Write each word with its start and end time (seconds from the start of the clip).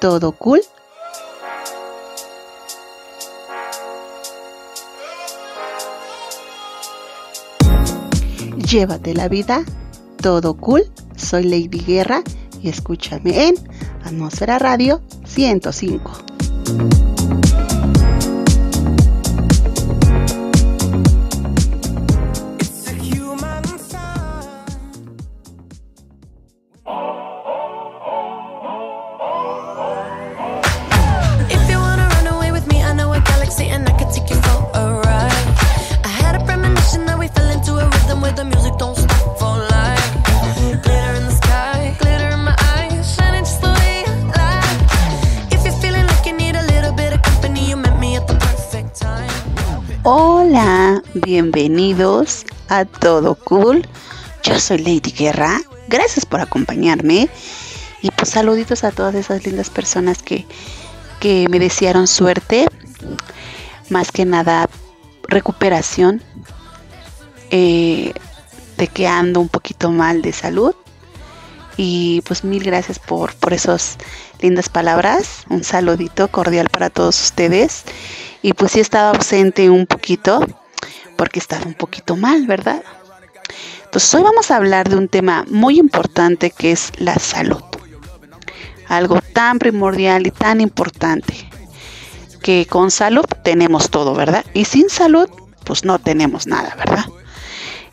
¿Todo 0.00 0.32
cool? 0.32 0.60
Llévate 8.70 9.14
la 9.14 9.28
vida, 9.28 9.64
todo 10.20 10.54
cool. 10.54 10.82
Soy 11.16 11.44
Lady 11.44 11.78
Guerra 11.78 12.22
y 12.62 12.68
escúchame 12.68 13.48
en 13.48 13.54
Atmósfera 14.04 14.58
Radio 14.58 15.00
105. 15.24 17.03
Todo 53.04 53.34
Cool. 53.34 53.86
Yo 54.44 54.58
soy 54.58 54.78
Lady 54.78 55.10
Guerra. 55.10 55.60
Gracias 55.88 56.24
por 56.24 56.40
acompañarme. 56.40 57.28
Y 58.00 58.10
pues 58.12 58.30
saluditos 58.30 58.82
a 58.82 58.92
todas 58.92 59.14
esas 59.14 59.44
lindas 59.44 59.68
personas 59.68 60.22
que, 60.22 60.46
que 61.20 61.46
me 61.50 61.58
desearon 61.58 62.06
suerte. 62.06 62.66
Más 63.90 64.10
que 64.10 64.24
nada, 64.24 64.70
recuperación. 65.28 66.22
Eh, 67.50 68.14
de 68.78 68.88
que 68.88 69.06
ando 69.06 69.38
un 69.40 69.50
poquito 69.50 69.90
mal 69.90 70.22
de 70.22 70.32
salud. 70.32 70.74
Y 71.76 72.22
pues 72.22 72.42
mil 72.42 72.64
gracias 72.64 72.98
por, 72.98 73.34
por 73.34 73.52
esas 73.52 73.98
lindas 74.40 74.70
palabras. 74.70 75.44
Un 75.50 75.62
saludito 75.62 76.28
cordial 76.28 76.70
para 76.70 76.88
todos 76.88 77.22
ustedes. 77.22 77.82
Y 78.40 78.54
pues 78.54 78.72
sí 78.72 78.80
estaba 78.80 79.10
ausente 79.10 79.68
un 79.68 79.84
poquito 79.84 80.40
porque 81.16 81.38
estaba 81.38 81.66
un 81.66 81.74
poquito 81.74 82.16
mal, 82.16 82.46
¿verdad? 82.46 82.82
Entonces 83.84 84.12
hoy 84.14 84.22
vamos 84.22 84.50
a 84.50 84.56
hablar 84.56 84.88
de 84.88 84.96
un 84.96 85.08
tema 85.08 85.44
muy 85.48 85.78
importante 85.78 86.50
que 86.50 86.72
es 86.72 86.92
la 86.98 87.14
salud. 87.16 87.62
Algo 88.88 89.20
tan 89.32 89.58
primordial 89.58 90.26
y 90.26 90.30
tan 90.30 90.60
importante 90.60 91.48
que 92.42 92.66
con 92.66 92.90
salud 92.90 93.24
tenemos 93.42 93.90
todo, 93.90 94.14
¿verdad? 94.14 94.44
Y 94.52 94.64
sin 94.64 94.90
salud 94.90 95.28
pues 95.64 95.84
no 95.84 95.98
tenemos 95.98 96.46
nada, 96.46 96.74
¿verdad? 96.76 97.06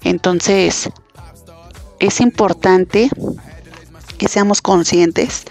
Entonces 0.03 0.89
es 2.00 2.19
importante 2.19 3.09
que 4.17 4.28
seamos 4.28 4.61
conscientes 4.61 5.44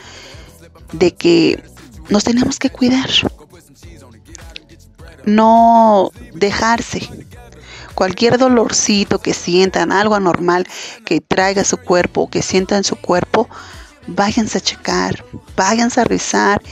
de 0.92 1.14
que 1.14 1.62
nos 2.08 2.24
tenemos 2.24 2.58
que 2.58 2.70
cuidar 2.70 3.08
no 5.24 6.10
dejarse. 6.34 7.08
Cualquier 8.00 8.38
dolorcito 8.38 9.18
que 9.18 9.34
sientan, 9.34 9.92
algo 9.92 10.14
anormal 10.14 10.66
que 11.04 11.20
traiga 11.20 11.64
su 11.64 11.76
cuerpo 11.76 12.30
que 12.30 12.40
sientan 12.40 12.82
su 12.82 12.96
cuerpo, 12.96 13.46
váyanse 14.06 14.56
a 14.56 14.62
checar, 14.62 15.22
váyanse 15.54 16.00
a 16.00 16.04
revisar, 16.04 16.62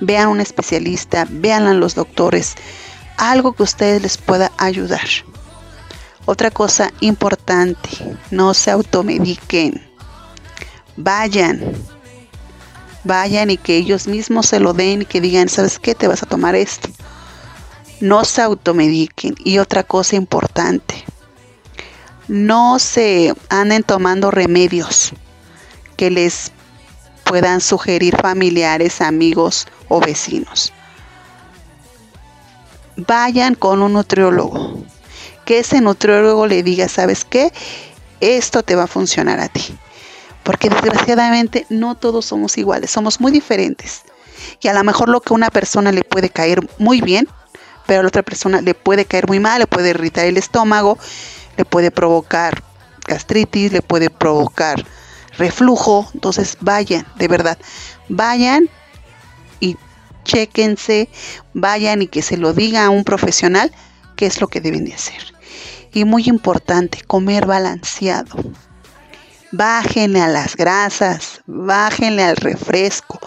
vean 0.00 0.28
un 0.28 0.40
especialista, 0.40 1.26
vean 1.28 1.66
a 1.66 1.74
los 1.74 1.94
doctores, 1.94 2.54
algo 3.18 3.52
que 3.52 3.64
ustedes 3.64 4.00
les 4.00 4.16
pueda 4.16 4.50
ayudar. 4.56 5.06
Otra 6.24 6.50
cosa 6.50 6.90
importante, 7.00 7.90
no 8.30 8.54
se 8.54 8.70
automediquen. 8.70 9.86
Vayan, 10.96 11.60
vayan 13.04 13.50
y 13.50 13.58
que 13.58 13.76
ellos 13.76 14.08
mismos 14.08 14.46
se 14.46 14.58
lo 14.58 14.72
den 14.72 15.02
y 15.02 15.04
que 15.04 15.20
digan, 15.20 15.50
¿sabes 15.50 15.78
qué? 15.78 15.94
Te 15.94 16.08
vas 16.08 16.22
a 16.22 16.26
tomar 16.26 16.54
esto 16.54 16.88
no 18.00 18.24
se 18.24 18.42
automediquen. 18.42 19.34
Y 19.44 19.58
otra 19.58 19.82
cosa 19.82 20.16
importante, 20.16 21.04
no 22.28 22.78
se 22.78 23.34
anden 23.48 23.82
tomando 23.82 24.30
remedios 24.30 25.12
que 25.96 26.10
les 26.10 26.52
puedan 27.24 27.60
sugerir 27.60 28.16
familiares, 28.16 29.00
amigos 29.00 29.66
o 29.88 30.00
vecinos. 30.00 30.72
Vayan 32.96 33.54
con 33.54 33.82
un 33.82 33.92
nutriólogo. 33.92 34.82
Que 35.44 35.60
ese 35.60 35.80
nutriólogo 35.80 36.46
le 36.46 36.62
diga, 36.62 36.88
¿sabes 36.88 37.24
qué? 37.24 37.52
Esto 38.20 38.62
te 38.62 38.74
va 38.74 38.84
a 38.84 38.88
funcionar 38.88 39.40
a 39.40 39.48
ti. 39.48 39.76
Porque 40.42 40.68
desgraciadamente 40.68 41.66
no 41.68 41.94
todos 41.94 42.26
somos 42.26 42.58
iguales, 42.58 42.90
somos 42.90 43.20
muy 43.20 43.32
diferentes. 43.32 44.02
Y 44.60 44.68
a 44.68 44.74
lo 44.74 44.84
mejor 44.84 45.08
lo 45.08 45.20
que 45.20 45.32
a 45.32 45.36
una 45.36 45.50
persona 45.50 45.92
le 45.92 46.02
puede 46.02 46.30
caer 46.30 46.68
muy 46.78 47.00
bien, 47.00 47.28
pero 47.88 48.00
a 48.00 48.02
la 48.02 48.08
otra 48.08 48.22
persona 48.22 48.60
le 48.60 48.74
puede 48.74 49.06
caer 49.06 49.26
muy 49.28 49.40
mal, 49.40 49.60
le 49.60 49.66
puede 49.66 49.90
irritar 49.90 50.26
el 50.26 50.36
estómago, 50.36 50.98
le 51.56 51.64
puede 51.64 51.90
provocar 51.90 52.62
gastritis, 53.06 53.72
le 53.72 53.80
puede 53.80 54.10
provocar 54.10 54.84
reflujo. 55.38 56.06
Entonces 56.12 56.58
vayan, 56.60 57.06
de 57.16 57.28
verdad, 57.28 57.56
vayan 58.10 58.68
y 59.58 59.78
chequense, 60.24 61.08
vayan 61.54 62.02
y 62.02 62.08
que 62.08 62.20
se 62.20 62.36
lo 62.36 62.52
diga 62.52 62.84
a 62.84 62.90
un 62.90 63.04
profesional 63.04 63.72
qué 64.16 64.26
es 64.26 64.38
lo 64.42 64.48
que 64.48 64.60
deben 64.60 64.84
de 64.84 64.92
hacer. 64.92 65.34
Y 65.94 66.04
muy 66.04 66.24
importante, 66.26 67.00
comer 67.06 67.46
balanceado. 67.46 68.36
Bájenle 69.50 70.20
a 70.20 70.28
las 70.28 70.56
grasas, 70.56 71.40
bájenle 71.46 72.22
al 72.22 72.36
refresco, 72.36 73.18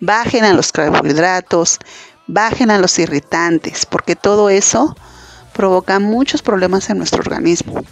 bajen 0.00 0.44
a 0.44 0.52
los 0.52 0.72
carbohidratos, 0.72 1.78
bajen 2.32 2.70
a 2.70 2.78
los 2.78 2.98
irritantes, 2.98 3.86
porque 3.86 4.16
todo 4.16 4.50
eso 4.50 4.96
provoca 5.52 5.98
muchos 5.98 6.42
problemas 6.42 6.88
en 6.88 6.98
nuestro 6.98 7.20
organismo, 7.20 7.82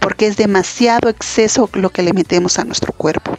porque 0.00 0.26
es 0.26 0.36
demasiado 0.36 1.08
exceso 1.08 1.68
lo 1.74 1.90
que 1.90 2.02
le 2.02 2.12
metemos 2.12 2.58
a 2.58 2.64
nuestro 2.64 2.92
cuerpo. 2.92 3.34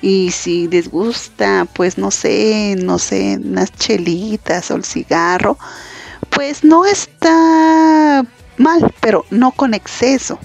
Y 0.00 0.30
si 0.32 0.68
les 0.68 0.90
gusta, 0.90 1.66
pues 1.74 1.98
no 1.98 2.10
sé, 2.10 2.76
no 2.78 2.98
sé, 2.98 3.38
unas 3.42 3.72
chelitas 3.72 4.70
o 4.70 4.76
el 4.76 4.84
cigarro, 4.84 5.58
pues 6.30 6.64
no 6.64 6.84
está 6.84 8.24
mal, 8.56 8.94
pero 9.00 9.24
no 9.30 9.52
con 9.52 9.74
exceso. 9.74 10.38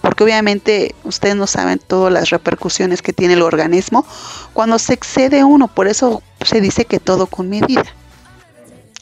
Porque 0.00 0.24
obviamente 0.24 0.94
ustedes 1.04 1.36
no 1.36 1.46
saben 1.46 1.80
todas 1.80 2.12
las 2.12 2.30
repercusiones 2.30 3.02
que 3.02 3.12
tiene 3.12 3.34
el 3.34 3.42
organismo 3.42 4.06
cuando 4.52 4.78
se 4.78 4.94
excede 4.94 5.44
uno. 5.44 5.68
Por 5.68 5.86
eso 5.86 6.22
se 6.44 6.60
dice 6.60 6.84
que 6.84 6.98
todo 6.98 7.26
con 7.26 7.48
medida. 7.48 7.84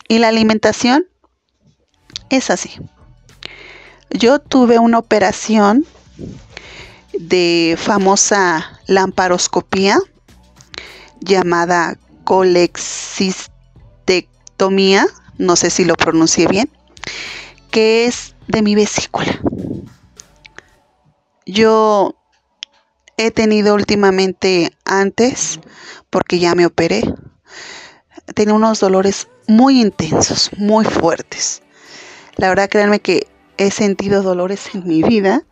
Y 0.08 0.18
la 0.18 0.28
alimentación 0.28 1.06
es 2.30 2.50
así. 2.50 2.70
Yo 4.10 4.38
tuve 4.38 4.78
una 4.78 4.98
operación 4.98 5.84
de 7.12 7.76
famosa 7.78 8.80
lamparoscopía 8.86 9.98
llamada 11.20 11.98
colexistectomía, 12.24 15.06
no 15.38 15.56
sé 15.56 15.70
si 15.70 15.84
lo 15.84 15.94
pronuncié 15.94 16.46
bien, 16.46 16.70
que 17.70 18.06
es 18.06 18.34
de 18.48 18.62
mi 18.62 18.74
vesícula. 18.74 19.40
Yo 21.46 22.16
he 23.16 23.30
tenido 23.30 23.74
últimamente 23.74 24.72
antes, 24.84 25.60
porque 26.10 26.38
ya 26.38 26.54
me 26.54 26.66
operé, 26.66 27.02
tenía 28.34 28.54
unos 28.54 28.80
dolores 28.80 29.28
muy 29.46 29.80
intensos, 29.80 30.50
muy 30.56 30.84
fuertes. 30.84 31.62
La 32.36 32.48
verdad, 32.48 32.68
créanme 32.68 33.00
que 33.00 33.26
he 33.56 33.70
sentido 33.70 34.22
dolores 34.22 34.68
en 34.74 34.86
mi 34.86 35.02
vida, 35.02 35.42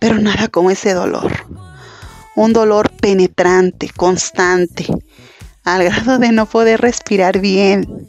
pero 0.00 0.18
nada 0.18 0.48
como 0.48 0.70
ese 0.70 0.94
dolor. 0.94 1.32
Un 2.36 2.52
dolor 2.52 2.90
penetrante, 2.90 3.90
constante, 3.94 4.86
al 5.64 5.84
grado 5.84 6.18
de 6.18 6.32
no 6.32 6.46
poder 6.46 6.80
respirar 6.80 7.40
bien. 7.40 8.08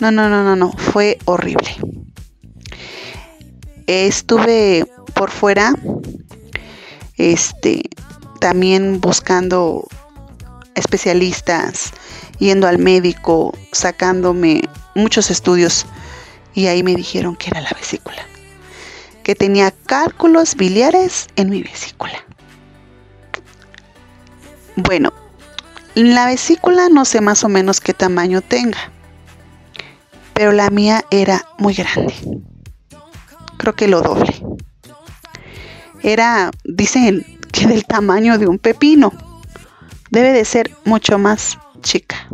No, 0.00 0.10
no, 0.10 0.28
no, 0.28 0.42
no, 0.42 0.56
no, 0.56 0.72
fue 0.72 1.18
horrible. 1.24 1.76
Estuve 3.86 4.86
por 5.14 5.30
fuera, 5.30 5.74
este, 7.16 7.82
también 8.40 9.00
buscando 9.00 9.86
especialistas, 10.76 11.92
yendo 12.38 12.68
al 12.68 12.78
médico, 12.78 13.52
sacándome 13.72 14.62
muchos 14.94 15.30
estudios 15.30 15.86
y 16.54 16.68
ahí 16.68 16.82
me 16.82 16.94
dijeron 16.94 17.36
que 17.36 17.50
era 17.50 17.60
la 17.60 17.70
vesícula, 17.70 18.24
que 19.22 19.34
tenía 19.34 19.72
cálculos 19.72 20.54
biliares 20.54 21.26
en 21.36 21.50
mi 21.50 21.62
vesícula. 21.62 22.24
Bueno, 24.76 25.12
La 25.94 26.26
vesícula 26.26 26.90
no 26.90 27.06
sé 27.06 27.22
más 27.22 27.42
o 27.42 27.48
menos 27.48 27.80
qué 27.80 27.94
tamaño 27.94 28.42
tenga, 28.42 28.90
pero 30.34 30.52
la 30.52 30.68
mía 30.68 31.06
era 31.10 31.46
muy 31.56 31.72
grande. 31.72 32.14
Creo 33.56 33.74
que 33.74 33.88
lo 33.88 34.02
doble. 34.02 34.34
Era, 36.02 36.50
dicen 36.64 37.24
que 37.50 37.66
del 37.66 37.86
tamaño 37.86 38.36
de 38.36 38.46
un 38.46 38.58
pepino. 38.58 39.10
Debe 40.10 40.32
de 40.32 40.44
ser 40.44 40.70
mucho 40.84 41.18
más 41.18 41.58
chica. 41.82 42.28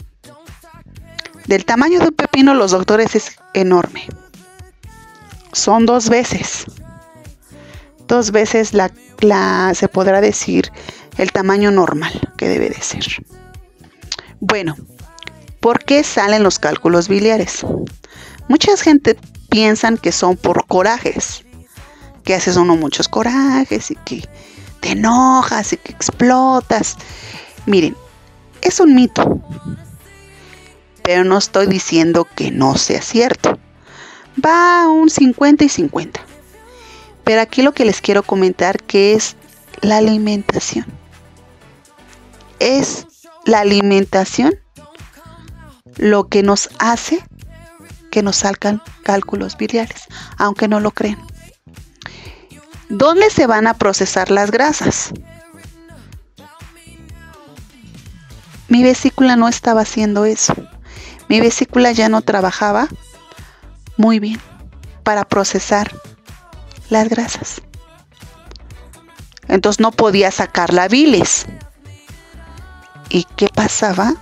Del 1.47 1.65
tamaño 1.65 1.99
de 1.99 2.07
un 2.09 2.15
pepino 2.15 2.55
los 2.55 2.71
doctores 2.71 3.15
es 3.17 3.37
enorme. 3.55 4.07
Son 5.53 5.87
dos 5.87 6.09
veces. 6.09 6.67
Dos 8.07 8.31
veces 8.31 8.73
la, 8.75 8.91
se 9.75 9.89
podrá 9.89 10.21
decir 10.21 10.71
el 11.19 11.33
tamaño 11.33 11.71
normal 11.71 12.13
que 12.37 12.49
debe 12.49 12.69
de 12.71 12.81
ser. 12.81 13.05
Bueno, 14.41 14.77
¿por 15.61 15.85
qué 15.85 16.05
salen 16.05 16.43
los 16.43 16.59
cálculos 16.59 17.09
biliares? 17.09 17.65
Mucha 18.49 18.77
gente 18.77 19.17
piensan 19.51 19.99
que 19.99 20.13
son 20.13 20.37
por 20.37 20.67
corajes, 20.67 21.45
que 22.25 22.35
haces 22.35 22.57
uno 22.57 22.77
muchos 22.77 23.09
corajes 23.09 23.91
y 23.91 23.97
que 23.97 24.29
te 24.81 24.91
enojas 24.91 25.73
y 25.73 25.77
que 25.77 25.93
explotas. 25.93 26.97
Miren, 27.67 27.97
es 28.61 28.81
un 28.81 28.95
mito, 28.95 29.41
pero 31.03 31.25
no 31.25 31.39
estoy 31.39 31.67
diciendo 31.67 32.27
que 32.35 32.51
no 32.51 32.77
sea 32.77 33.03
cierto. 33.03 33.59
Va 34.45 34.89
un 34.89 35.11
50 35.11 35.65
y 35.65 35.69
50. 35.69 36.21
Pero 37.25 37.41
aquí 37.41 37.63
lo 37.63 37.73
que 37.73 37.85
les 37.85 38.01
quiero 38.01 38.23
comentar 38.23 38.83
que 38.83 39.15
es 39.15 39.37
la 39.81 39.99
alimentación. 39.99 40.87
Es 42.59 43.07
la 43.45 43.61
alimentación 43.61 44.55
lo 45.97 46.29
que 46.29 46.43
nos 46.43 46.71
hace 46.79 47.23
que 48.11 48.23
nos 48.23 48.37
salgan 48.37 48.83
cálculos 49.03 49.57
biliares, 49.57 50.03
aunque 50.37 50.69
no 50.69 50.81
lo 50.81 50.91
crean. 50.91 51.19
¿Dónde 52.91 53.31
se 53.31 53.47
van 53.47 53.67
a 53.67 53.75
procesar 53.75 54.31
las 54.31 54.51
grasas? 54.51 55.13
Mi 58.69 58.83
vesícula 58.83 59.37
no 59.37 59.49
estaba 59.49 59.83
haciendo 59.83 60.25
eso. 60.25 60.55
Mi 61.29 61.41
vesícula 61.41 61.93
ya 61.93 62.09
no 62.09 62.23
trabajaba 62.23 62.89
muy 63.97 64.19
bien 64.19 64.41
para 65.03 65.25
procesar 65.25 65.93
las 66.91 67.09
grasas. 67.09 67.63
Entonces 69.49 69.81
no 69.81 69.91
podía 69.91 70.31
sacar 70.31 70.73
la 70.73 70.89
bilis. 70.89 71.47
¿Y 73.09 73.25
qué 73.37 73.49
pasaba? 73.49 74.15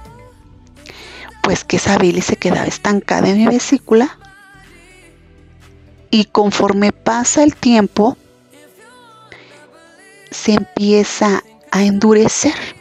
Pues 1.43 1.65
que 1.65 1.77
esa 1.77 1.99
bilis 1.99 2.25
se 2.25 2.37
quedaba 2.37 2.67
estancada 2.67 3.29
en 3.29 3.39
mi 3.39 3.47
vesícula 3.47 4.19
y 6.11 6.25
conforme 6.25 6.93
pasa 6.93 7.43
el 7.43 7.55
tiempo 7.55 8.17
se 10.31 10.55
empieza 10.55 11.43
a 11.71 11.83
endurecer. 11.83 12.80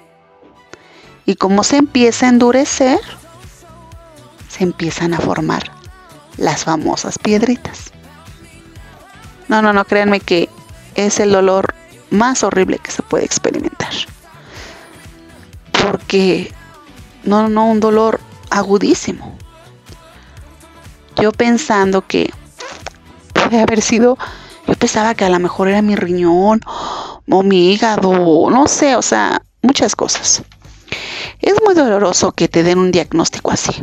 Y 1.29 1.35
como 1.35 1.63
se 1.63 1.77
empieza 1.77 2.25
a 2.25 2.29
endurecer, 2.29 2.99
se 4.47 4.63
empiezan 4.63 5.13
a 5.13 5.19
formar 5.19 5.61
las 6.37 6.63
famosas 6.63 7.19
piedritas. 7.19 7.91
No, 9.47 9.61
no, 9.61 9.71
no, 9.71 9.85
créanme 9.85 10.21
que 10.21 10.49
es 10.95 11.19
el 11.19 11.31
dolor 11.31 11.75
más 12.09 12.41
horrible 12.43 12.79
que 12.79 12.89
se 12.89 13.03
puede 13.03 13.25
experimentar. 13.25 13.91
Porque, 15.71 16.51
no, 17.25 17.47
no, 17.47 17.67
un 17.67 17.79
dolor 17.79 18.19
agudísimo. 18.49 19.37
Yo 21.21 21.31
pensando 21.31 22.07
que 22.07 22.33
puede 23.35 23.61
haber 23.61 23.83
sido, 23.83 24.17
yo 24.67 24.73
pensaba 24.73 25.13
que 25.13 25.25
a 25.25 25.29
lo 25.29 25.37
mejor 25.37 25.67
era 25.67 25.83
mi 25.83 25.95
riñón 25.95 26.61
o 27.29 27.43
mi 27.43 27.71
hígado, 27.71 28.49
no 28.49 28.65
sé, 28.65 28.95
o 28.95 29.03
sea, 29.03 29.43
muchas 29.61 29.95
cosas. 29.95 30.41
Es 31.41 31.55
muy 31.65 31.73
doloroso 31.73 32.31
que 32.31 32.47
te 32.47 32.63
den 32.63 32.79
un 32.79 32.91
diagnóstico 32.91 33.51
así. 33.51 33.73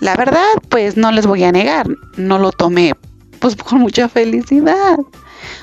La 0.00 0.14
verdad, 0.14 0.44
pues 0.68 0.96
no 0.96 1.10
les 1.10 1.26
voy 1.26 1.42
a 1.44 1.52
negar, 1.52 1.88
no 2.16 2.38
lo 2.38 2.52
tomé 2.52 2.94
pues 3.40 3.56
con 3.56 3.80
mucha 3.80 4.08
felicidad. 4.08 4.98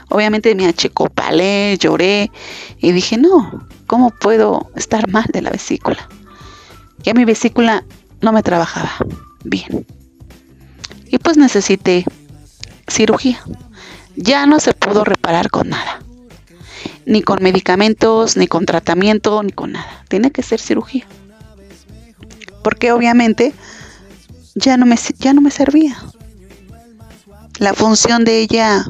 Obviamente 0.10 0.56
me 0.56 0.68
achicopalé, 0.68 1.78
lloré 1.80 2.32
y 2.80 2.92
dije, 2.92 3.18
no, 3.18 3.68
¿cómo 3.88 4.12
puedo 4.12 4.70
estar 4.76 5.10
mal 5.10 5.26
de 5.32 5.42
la 5.42 5.52
vesícula? 5.52 6.08
Ya 7.04 7.14
mi 7.14 7.26
vesícula 7.26 7.86
no 8.22 8.32
me 8.32 8.44
trabajaba 8.44 8.92
bien. 9.44 9.86
Y 11.08 11.18
pues 11.20 11.38
necesité 11.38 12.06
cirugía. 12.88 13.40
Ya 14.16 14.46
no 14.46 14.60
se 14.60 14.74
pudo 14.74 15.04
reparar 15.04 15.50
con 15.50 15.70
nada 15.70 16.05
ni 17.06 17.22
con 17.22 17.42
medicamentos, 17.42 18.38
ni 18.38 18.48
con 18.48 18.66
tratamiento, 18.66 19.42
ni 19.44 19.52
con 19.52 19.74
nada. 19.74 20.04
Tiene 20.08 20.32
que 20.32 20.44
ser 20.44 20.60
cirugía. 20.60 21.06
Porque 22.64 22.92
obviamente 22.92 23.54
ya 24.56 24.78
no 24.78 24.86
me, 24.86 24.98
ya 25.20 25.34
no 25.34 25.42
me 25.42 25.52
servía. 25.52 25.98
La 27.60 27.74
función 27.74 28.26
de 28.26 28.40
ella 28.40 28.86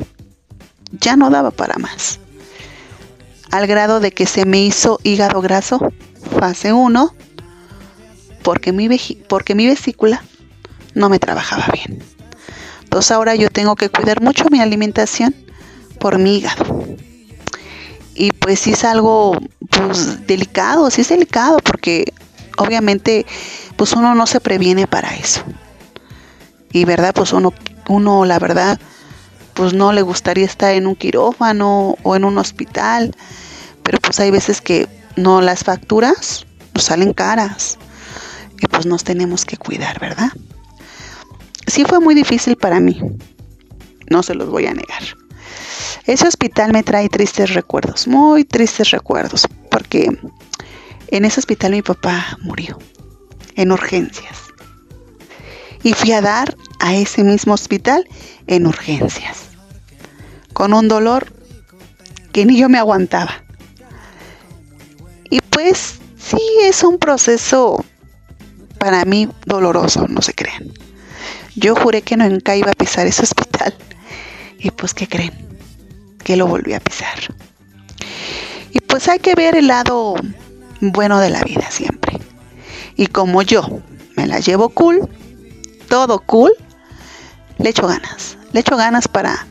ya 0.91 1.15
no 1.15 1.29
daba 1.29 1.51
para 1.51 1.77
más. 1.77 2.19
Al 3.51 3.67
grado 3.67 3.99
de 3.99 4.11
que 4.11 4.25
se 4.25 4.45
me 4.45 4.61
hizo 4.61 4.99
hígado 5.03 5.41
graso, 5.41 5.93
fase 6.39 6.73
1, 6.73 7.13
porque 8.43 8.71
mi, 8.71 8.89
porque 9.27 9.55
mi 9.55 9.67
vesícula 9.67 10.23
no 10.93 11.09
me 11.09 11.19
trabajaba 11.19 11.67
bien. 11.73 12.03
Entonces 12.83 13.11
ahora 13.11 13.35
yo 13.35 13.49
tengo 13.49 13.75
que 13.75 13.89
cuidar 13.89 14.21
mucho 14.21 14.45
mi 14.49 14.61
alimentación 14.61 15.35
por 15.99 16.17
mi 16.17 16.37
hígado 16.37 16.74
y 18.15 18.31
pues 18.31 18.59
sí 18.59 18.71
es 18.71 18.83
algo 18.83 19.37
pues 19.69 20.25
delicado, 20.25 20.89
sí 20.89 21.01
es 21.01 21.09
delicado 21.09 21.59
porque 21.59 22.13
obviamente 22.57 23.25
pues 23.75 23.93
uno 23.93 24.15
no 24.15 24.25
se 24.25 24.39
previene 24.39 24.87
para 24.87 25.15
eso. 25.15 25.43
Y 26.71 26.85
verdad, 26.85 27.13
pues 27.13 27.33
uno, 27.33 27.53
uno 27.87 28.25
la 28.25 28.39
verdad, 28.39 28.79
pues 29.53 29.73
no 29.73 29.93
le 29.93 30.01
gustaría 30.01 30.45
estar 30.45 30.73
en 30.73 30.87
un 30.87 30.95
quirófano 30.95 31.97
o 32.03 32.15
en 32.15 32.23
un 32.23 32.37
hospital, 32.37 33.15
pero 33.83 33.99
pues 33.99 34.19
hay 34.19 34.31
veces 34.31 34.61
que 34.61 34.87
no 35.15 35.41
las 35.41 35.63
facturas 35.63 36.45
nos 36.73 36.83
salen 36.83 37.13
caras 37.13 37.77
y 38.59 38.67
pues 38.67 38.85
nos 38.85 39.03
tenemos 39.03 39.45
que 39.45 39.57
cuidar, 39.57 39.99
¿verdad? 39.99 40.29
Sí 41.67 41.83
fue 41.85 41.99
muy 41.99 42.15
difícil 42.15 42.57
para 42.57 42.79
mí, 42.79 43.01
no 44.09 44.23
se 44.23 44.35
los 44.35 44.49
voy 44.49 44.67
a 44.67 44.73
negar. 44.73 45.24
Ese 46.05 46.27
hospital 46.27 46.71
me 46.71 46.83
trae 46.83 47.09
tristes 47.09 47.53
recuerdos, 47.53 48.07
muy 48.07 48.43
tristes 48.43 48.91
recuerdos, 48.91 49.47
porque 49.71 50.09
en 51.07 51.25
ese 51.25 51.39
hospital 51.39 51.71
mi 51.71 51.81
papá 51.81 52.37
murió, 52.41 52.77
en 53.55 53.71
urgencias. 53.71 54.39
Y 55.83 55.93
fui 55.93 56.11
a 56.11 56.21
dar 56.21 56.55
a 56.79 56.95
ese 56.95 57.23
mismo 57.23 57.53
hospital 57.53 58.07
en 58.47 58.67
urgencias, 58.67 59.45
con 60.53 60.73
un 60.73 60.87
dolor 60.87 61.31
que 62.31 62.45
ni 62.45 62.57
yo 62.57 62.69
me 62.69 62.77
aguantaba. 62.77 63.43
Y 65.29 65.41
pues 65.41 65.99
sí, 66.17 66.41
es 66.63 66.83
un 66.83 66.97
proceso 66.97 67.83
para 68.77 69.05
mí 69.05 69.29
doloroso, 69.45 70.07
no 70.07 70.21
se 70.21 70.33
crean. 70.33 70.71
Yo 71.55 71.75
juré 71.75 72.01
que 72.01 72.17
nunca 72.17 72.55
iba 72.55 72.71
a 72.71 72.75
pisar 72.75 73.07
ese 73.07 73.23
hospital. 73.23 73.73
Y 74.59 74.71
pues, 74.71 74.93
¿qué 74.93 75.07
creen? 75.07 75.33
Que 76.25 76.35
lo 76.35 76.47
volví 76.47 76.73
a 76.73 76.79
pisar. 76.79 77.19
Y 78.71 78.79
pues 78.79 79.07
hay 79.07 79.19
que 79.19 79.35
ver 79.35 79.55
el 79.55 79.67
lado 79.67 80.15
bueno 80.81 81.19
de 81.19 81.29
la 81.29 81.41
vida 81.43 81.69
siempre. 81.69 82.19
Y 82.97 83.07
como 83.07 83.43
yo 83.43 83.81
me 84.17 84.25
la 84.25 84.39
llevo 84.39 84.69
cool, 84.69 85.07
todo 85.87 86.19
cool, 86.19 86.51
le 87.59 87.69
echo 87.69 87.87
ganas. 87.87 88.37
Le 88.51 88.61
echo 88.61 88.75
ganas 88.75 89.07
para 89.07 89.45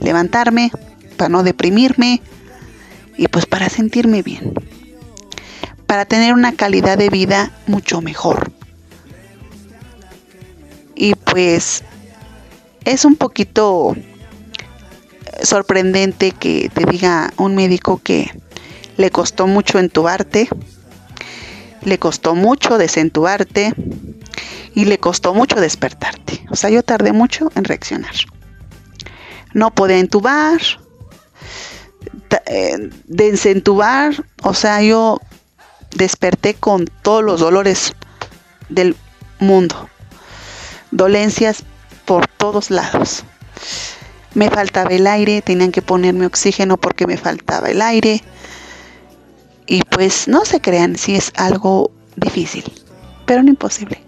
levantarme, 0.00 0.72
para 1.18 1.28
no 1.28 1.42
deprimirme 1.42 2.22
y 3.18 3.28
pues 3.28 3.44
para 3.44 3.68
sentirme 3.68 4.22
bien. 4.22 4.54
Para 5.86 6.06
tener 6.06 6.32
una 6.32 6.52
calidad 6.52 6.96
de 6.96 7.10
vida 7.10 7.52
mucho 7.66 8.00
mejor. 8.00 8.52
Y 10.94 11.14
pues 11.14 11.84
es 12.86 13.04
un 13.04 13.16
poquito 13.16 13.94
sorprendente 15.42 16.32
que 16.32 16.70
te 16.72 16.84
diga 16.84 17.32
un 17.36 17.54
médico 17.54 18.00
que 18.02 18.30
le 18.96 19.10
costó 19.10 19.46
mucho 19.46 19.78
entubarte, 19.78 20.48
le 21.82 21.98
costó 21.98 22.34
mucho 22.34 22.78
desentubarte 22.78 23.74
y 24.74 24.84
le 24.84 24.98
costó 24.98 25.34
mucho 25.34 25.60
despertarte. 25.60 26.44
O 26.50 26.56
sea, 26.56 26.70
yo 26.70 26.82
tardé 26.82 27.12
mucho 27.12 27.50
en 27.54 27.64
reaccionar. 27.64 28.14
No 29.54 29.70
podía 29.70 29.98
entubar, 29.98 30.60
eh, 32.46 32.90
desentubar, 33.06 34.24
o 34.42 34.54
sea, 34.54 34.82
yo 34.82 35.20
desperté 35.94 36.54
con 36.54 36.86
todos 37.02 37.24
los 37.24 37.40
dolores 37.40 37.94
del 38.68 38.96
mundo, 39.38 39.88
dolencias 40.90 41.62
por 42.04 42.26
todos 42.26 42.70
lados. 42.70 43.24
Me 44.36 44.50
faltaba 44.50 44.90
el 44.90 45.06
aire, 45.06 45.40
tenían 45.40 45.72
que 45.72 45.80
ponerme 45.80 46.26
oxígeno 46.26 46.76
porque 46.76 47.06
me 47.06 47.16
faltaba 47.16 47.70
el 47.70 47.80
aire. 47.80 48.22
Y 49.66 49.80
pues 49.84 50.28
no 50.28 50.44
se 50.44 50.60
crean 50.60 50.98
si 50.98 51.16
es 51.16 51.32
algo 51.36 51.90
difícil, 52.16 52.70
pero 53.24 53.42
no 53.42 53.48
imposible. 53.48 53.98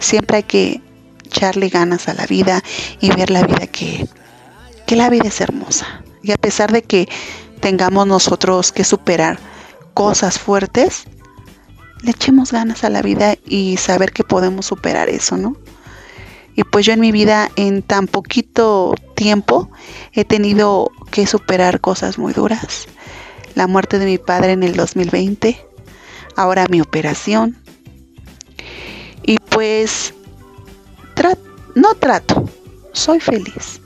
Siempre 0.00 0.36
hay 0.36 0.42
que 0.42 0.82
echarle 1.24 1.70
ganas 1.70 2.10
a 2.10 2.14
la 2.14 2.26
vida 2.26 2.62
y 3.00 3.08
ver 3.08 3.30
la 3.30 3.46
vida 3.46 3.66
que, 3.68 4.06
que 4.86 4.96
la 4.96 5.08
vida 5.08 5.28
es 5.28 5.40
hermosa. 5.40 6.02
Y 6.22 6.32
a 6.32 6.36
pesar 6.36 6.70
de 6.70 6.82
que 6.82 7.08
tengamos 7.60 8.06
nosotros 8.06 8.70
que 8.70 8.84
superar 8.84 9.38
cosas 9.94 10.38
fuertes, 10.38 11.04
le 12.02 12.10
echemos 12.10 12.52
ganas 12.52 12.84
a 12.84 12.90
la 12.90 13.00
vida 13.00 13.36
y 13.46 13.78
saber 13.78 14.12
que 14.12 14.24
podemos 14.24 14.66
superar 14.66 15.08
eso, 15.08 15.38
¿no? 15.38 15.56
Y 16.54 16.64
pues 16.64 16.84
yo 16.84 16.92
en 16.92 17.00
mi 17.00 17.12
vida 17.12 17.50
en 17.56 17.80
tan 17.80 18.06
poquito 18.06 18.94
he 20.12 20.24
tenido 20.24 20.90
que 21.10 21.26
superar 21.26 21.80
cosas 21.80 22.18
muy 22.18 22.32
duras. 22.32 22.86
La 23.54 23.66
muerte 23.66 23.98
de 23.98 24.06
mi 24.06 24.18
padre 24.18 24.52
en 24.52 24.62
el 24.62 24.74
2020, 24.74 25.58
ahora 26.36 26.66
mi 26.68 26.80
operación. 26.80 27.56
Y 29.22 29.38
pues 29.50 30.14
no 31.74 31.94
trato, 31.94 32.44
soy 32.92 33.20
feliz. 33.20 33.80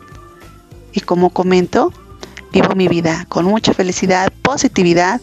Y 0.93 1.01
como 1.01 1.31
comento, 1.31 1.93
vivo 2.53 2.75
mi 2.75 2.89
vida 2.89 3.27
con 3.29 3.45
mucha 3.45 3.75
felicidad, 3.75 4.33
positividad 4.43 5.21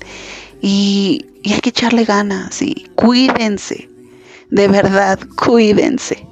y, 0.62 1.25
y 1.41 1.53
hay 1.53 1.62
que 1.62 1.70
echarle 1.70 2.05
ganas 2.05 2.62
y 2.62 2.88
cuídense, 2.96 3.89
de 4.50 4.67
verdad, 4.67 5.20
cuídense 5.36 6.27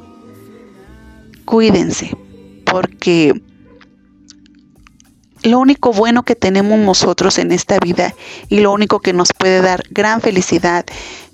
cuídense, 1.52 2.16
porque 2.66 3.42
lo 5.44 5.60
único 5.60 5.92
bueno 5.92 6.24
que 6.24 6.36
tenemos 6.36 6.78
nosotros 6.80 7.38
en 7.40 7.52
esta 7.52 7.80
vida 7.80 8.14
y 8.48 8.60
lo 8.60 8.72
único 8.72 9.00
que 9.00 9.14
nos 9.14 9.34
puede 9.34 9.62
dar 9.62 9.84
gran 9.90 10.22
felicidad, 10.22 10.86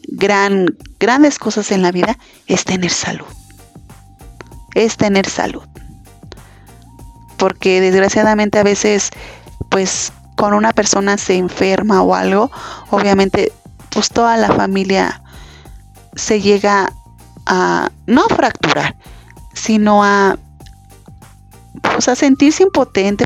gran, 0.08 0.78
grandes 1.00 1.40
cosas 1.40 1.72
en 1.72 1.82
la 1.82 1.92
vida 1.92 2.18
es 2.48 2.64
tener 2.64 2.92
salud. 2.92 3.26
Es 4.74 4.98
tener 4.98 5.28
salud. 5.28 5.64
Porque 7.38 7.82
desgraciadamente 7.82 8.60
a 8.60 8.64
veces, 8.64 9.10
pues, 9.70 10.14
con 10.36 10.54
una 10.54 10.74
persona 10.74 11.18
se 11.18 11.36
enferma 11.36 12.02
o 12.02 12.16
algo, 12.16 12.52
obviamente, 12.90 13.52
pues 13.90 14.10
toda 14.10 14.38
la 14.38 14.48
familia 14.50 15.22
se 16.16 16.42
llega 16.42 16.94
a 17.46 17.92
no 18.06 18.24
fracturar, 18.28 18.96
sino 19.54 20.04
a, 20.04 20.38
pues 21.82 22.08
a 22.08 22.16
sentirse 22.16 22.64
impotente 22.64 23.26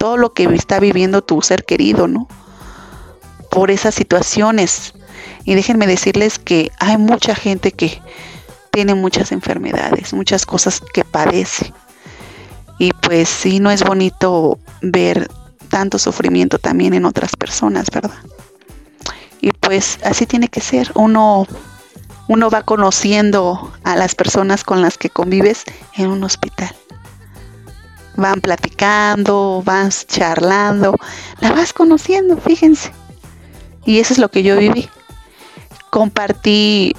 todo 0.00 0.16
lo 0.16 0.32
que 0.32 0.44
está 0.44 0.80
viviendo 0.80 1.20
tu 1.20 1.42
ser 1.42 1.66
querido, 1.66 2.08
¿no? 2.08 2.26
Por 3.50 3.70
esas 3.70 3.94
situaciones. 3.94 4.94
Y 5.44 5.54
déjenme 5.54 5.86
decirles 5.86 6.38
que 6.38 6.72
hay 6.78 6.96
mucha 6.96 7.34
gente 7.34 7.72
que 7.72 8.00
tiene 8.70 8.94
muchas 8.94 9.30
enfermedades, 9.30 10.14
muchas 10.14 10.46
cosas 10.46 10.80
que 10.94 11.04
padece. 11.04 11.74
Y 12.78 12.92
pues 12.94 13.28
sí, 13.28 13.60
no 13.60 13.70
es 13.70 13.84
bonito 13.84 14.58
ver 14.80 15.30
tanto 15.68 15.98
sufrimiento 15.98 16.58
también 16.58 16.94
en 16.94 17.04
otras 17.04 17.36
personas, 17.36 17.88
¿verdad? 17.92 18.24
Y 19.42 19.52
pues 19.52 19.98
así 20.02 20.24
tiene 20.24 20.48
que 20.48 20.62
ser. 20.62 20.90
Uno 20.94 21.46
uno 22.26 22.48
va 22.48 22.62
conociendo 22.62 23.70
a 23.84 23.96
las 23.96 24.14
personas 24.14 24.64
con 24.64 24.80
las 24.80 24.96
que 24.96 25.10
convives 25.10 25.64
en 25.94 26.08
un 26.08 26.24
hospital. 26.24 26.74
Van 28.20 28.40
platicando, 28.42 29.62
vas 29.64 30.06
charlando, 30.06 30.94
la 31.40 31.52
vas 31.52 31.72
conociendo, 31.72 32.36
fíjense. 32.36 32.92
Y 33.86 33.98
eso 33.98 34.12
es 34.12 34.18
lo 34.18 34.30
que 34.30 34.42
yo 34.42 34.58
viví. 34.58 34.88
Compartí 35.90 36.94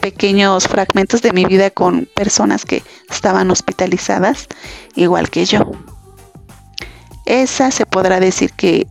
pequeños 0.00 0.66
fragmentos 0.66 1.20
de 1.20 1.32
mi 1.32 1.44
vida 1.44 1.70
con 1.70 2.08
personas 2.16 2.64
que 2.64 2.82
estaban 3.10 3.50
hospitalizadas, 3.50 4.48
igual 4.96 5.28
que 5.28 5.44
yo. 5.44 5.70
Esa 7.26 7.70
se 7.70 7.84
podrá 7.84 8.18
decir 8.18 8.52
que, 8.54 8.88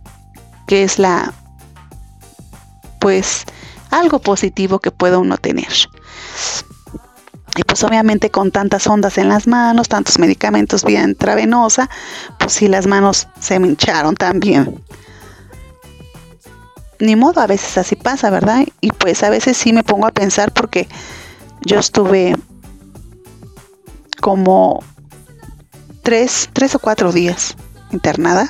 que 0.68 0.84
es 0.84 1.00
la, 1.00 1.34
pues, 3.00 3.46
algo 3.90 4.20
positivo 4.20 4.80
que 4.80 4.92
pueda 4.92 5.18
uno 5.18 5.38
tener. 5.38 5.74
Y 7.56 7.64
pues 7.64 7.84
obviamente 7.84 8.30
con 8.30 8.52
tantas 8.52 8.88
ondas 8.88 9.18
en 9.18 9.28
las 9.28 9.46
manos, 9.46 9.90
tantos 9.90 10.20
medicamentos 10.20 10.86
vía 10.86 11.04
intravenosa, 11.04 11.90
pues 12.40 12.54
sí 12.54 12.68
las 12.68 12.88
manos 12.88 13.28
se 13.40 13.60
me 13.60 13.68
hincharon 13.68 14.16
también. 14.16 14.82
Ni 17.00 17.16
modo, 17.16 17.42
a 17.42 17.48
veces 17.48 17.78
así 17.78 17.96
pasa, 17.96 18.30
¿verdad? 18.30 18.66
Y 18.80 18.92
pues 18.92 19.24
a 19.24 19.30
veces 19.30 19.58
sí 19.58 19.74
me 19.74 19.84
pongo 19.84 20.08
a 20.08 20.12
pensar 20.12 20.54
porque 20.54 20.88
yo 21.62 21.80
estuve 21.80 22.38
como 24.22 24.84
tres, 26.04 26.50
tres 26.54 26.76
o 26.76 26.80
cuatro 26.80 27.12
días 27.12 27.56
internada 27.92 28.50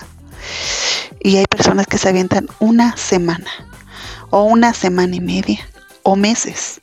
y 1.19 1.37
hay 1.37 1.45
personas 1.45 1.87
que 1.87 1.97
se 1.97 2.09
avientan 2.09 2.47
una 2.59 2.95
semana 2.97 3.49
o 4.29 4.43
una 4.43 4.73
semana 4.73 5.15
y 5.15 5.21
media 5.21 5.59
o 6.03 6.15
meses, 6.15 6.79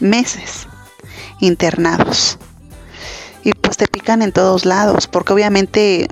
meses 0.00 0.66
internados. 1.40 2.38
Y 3.42 3.52
pues 3.54 3.76
te 3.76 3.86
pican 3.86 4.22
en 4.22 4.32
todos 4.32 4.64
lados, 4.64 5.06
porque 5.06 5.32
obviamente 5.32 6.08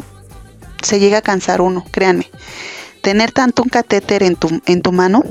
se 0.83 0.99
llega 0.99 1.19
a 1.19 1.23
cansar 1.23 1.61
uno, 1.61 1.85
créanme. 1.91 2.31
Tener 3.03 3.33
tanto 3.33 3.63
un 3.63 3.69
catéter 3.69 4.23
en 4.23 4.37
tu, 4.37 4.61
en 4.67 4.83
tu 4.83 4.93
mano, 4.93 5.23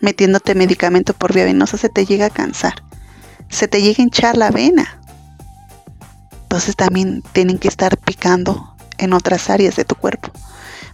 metiéndote 0.00 0.54
medicamento 0.54 1.14
por 1.14 1.32
vía 1.32 1.44
venosa, 1.44 1.76
se 1.76 1.88
te 1.88 2.04
llega 2.04 2.26
a 2.26 2.30
cansar. 2.30 2.82
Se 3.48 3.68
te 3.68 3.82
llega 3.82 3.96
a 3.98 4.02
hinchar 4.02 4.36
la 4.36 4.50
vena. 4.50 5.00
Entonces 6.42 6.76
también 6.76 7.22
tienen 7.32 7.58
que 7.58 7.68
estar 7.68 7.96
picando 7.96 8.74
en 8.98 9.14
otras 9.14 9.48
áreas 9.48 9.76
de 9.76 9.84
tu 9.84 9.94
cuerpo 9.94 10.30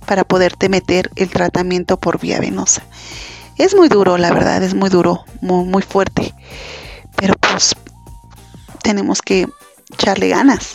para 0.06 0.24
poderte 0.24 0.68
meter 0.68 1.10
el 1.16 1.28
tratamiento 1.28 1.98
por 1.98 2.20
vía 2.20 2.40
venosa. 2.40 2.82
Es 3.56 3.74
muy 3.74 3.88
duro, 3.88 4.16
la 4.18 4.32
verdad, 4.32 4.62
es 4.62 4.74
muy 4.74 4.88
duro, 4.88 5.24
muy, 5.40 5.64
muy 5.64 5.82
fuerte. 5.82 6.32
Pero 7.16 7.34
pues 7.34 7.74
tenemos 8.82 9.22
que 9.22 9.48
echarle 9.92 10.28
ganas. 10.28 10.74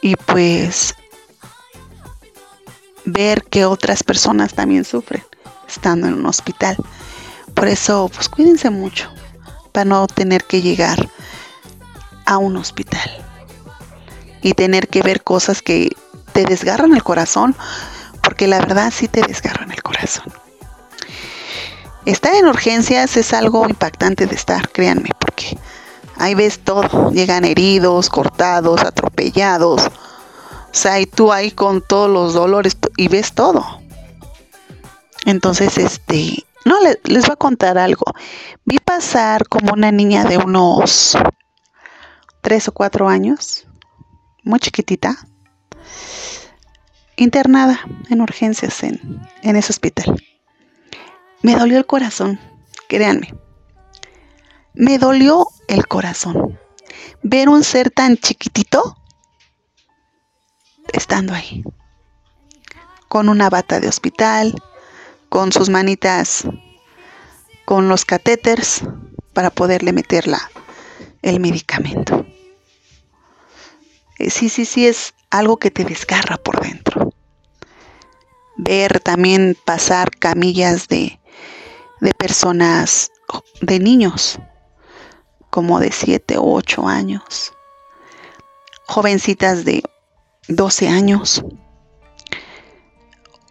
Y 0.00 0.16
pues 0.16 0.94
ver 3.04 3.42
que 3.44 3.64
otras 3.64 4.02
personas 4.02 4.54
también 4.54 4.84
sufren 4.84 5.24
estando 5.68 6.06
en 6.06 6.14
un 6.14 6.26
hospital. 6.26 6.76
Por 7.54 7.68
eso, 7.68 8.10
pues 8.14 8.28
cuídense 8.28 8.70
mucho 8.70 9.10
para 9.72 9.84
no 9.84 10.06
tener 10.06 10.44
que 10.44 10.62
llegar 10.62 11.08
a 12.26 12.38
un 12.38 12.56
hospital 12.56 13.10
y 14.42 14.52
tener 14.54 14.88
que 14.88 15.02
ver 15.02 15.22
cosas 15.22 15.62
que 15.62 15.96
te 16.32 16.44
desgarran 16.44 16.94
el 16.94 17.02
corazón, 17.02 17.56
porque 18.22 18.46
la 18.46 18.58
verdad 18.58 18.92
sí 18.94 19.08
te 19.08 19.22
desgarran 19.22 19.72
el 19.72 19.82
corazón. 19.82 20.32
Estar 22.04 22.34
en 22.34 22.46
urgencias 22.46 23.16
es 23.16 23.32
algo 23.32 23.68
impactante 23.68 24.26
de 24.26 24.34
estar, 24.34 24.70
créanme, 24.70 25.10
porque 25.18 25.58
ahí 26.18 26.34
ves 26.34 26.60
todo, 26.60 27.10
llegan 27.10 27.44
heridos, 27.44 28.08
cortados, 28.08 28.82
atropellados, 28.82 29.86
o 29.86 29.90
sea, 30.72 31.00
y 31.00 31.06
tú 31.06 31.32
ahí 31.32 31.50
con 31.50 31.82
todos 31.82 32.10
los 32.10 32.34
dolores 32.34 32.76
y 32.96 33.08
ves 33.08 33.32
todo. 33.32 33.64
Entonces, 35.24 35.78
este, 35.78 36.44
no, 36.64 36.80
les, 36.80 36.98
les 37.04 37.24
voy 37.24 37.32
a 37.32 37.36
contar 37.36 37.78
algo. 37.78 38.04
Vi 38.64 38.78
pasar 38.78 39.48
como 39.48 39.72
una 39.72 39.90
niña 39.90 40.24
de 40.24 40.38
unos 40.38 41.16
tres 42.42 42.68
o 42.68 42.72
cuatro 42.72 43.08
años, 43.08 43.66
muy 44.44 44.60
chiquitita, 44.60 45.16
internada 47.16 47.80
en 48.10 48.20
urgencias 48.20 48.82
en, 48.82 49.20
en 49.42 49.56
ese 49.56 49.72
hospital. 49.72 50.22
Me 51.42 51.54
dolió 51.56 51.78
el 51.78 51.86
corazón, 51.86 52.38
créanme. 52.88 53.34
Me 54.78 54.96
dolió 54.96 55.48
el 55.66 55.88
corazón. 55.88 56.56
Ver 57.24 57.48
un 57.48 57.64
ser 57.64 57.90
tan 57.90 58.16
chiquitito 58.16 58.96
estando 60.92 61.34
ahí. 61.34 61.64
Con 63.08 63.28
una 63.28 63.50
bata 63.50 63.80
de 63.80 63.88
hospital, 63.88 64.54
con 65.28 65.50
sus 65.50 65.68
manitas, 65.68 66.46
con 67.64 67.88
los 67.88 68.04
catéteres 68.04 68.82
para 69.32 69.50
poderle 69.50 69.92
meter 69.92 70.26
el 71.22 71.40
medicamento. 71.40 72.24
Eh, 74.20 74.30
sí, 74.30 74.48
sí, 74.48 74.64
sí, 74.64 74.86
es 74.86 75.12
algo 75.28 75.56
que 75.56 75.72
te 75.72 75.84
desgarra 75.84 76.36
por 76.36 76.60
dentro. 76.60 77.12
Ver 78.56 79.00
también 79.00 79.56
pasar 79.64 80.12
camillas 80.12 80.86
de, 80.86 81.18
de 82.00 82.14
personas, 82.14 83.10
de 83.60 83.80
niños, 83.80 84.38
como 85.50 85.80
de 85.80 85.92
7 85.92 86.38
o 86.38 86.52
8 86.52 86.86
años, 86.86 87.52
jovencitas 88.86 89.64
de 89.64 89.82
12 90.48 90.88
años 90.88 91.44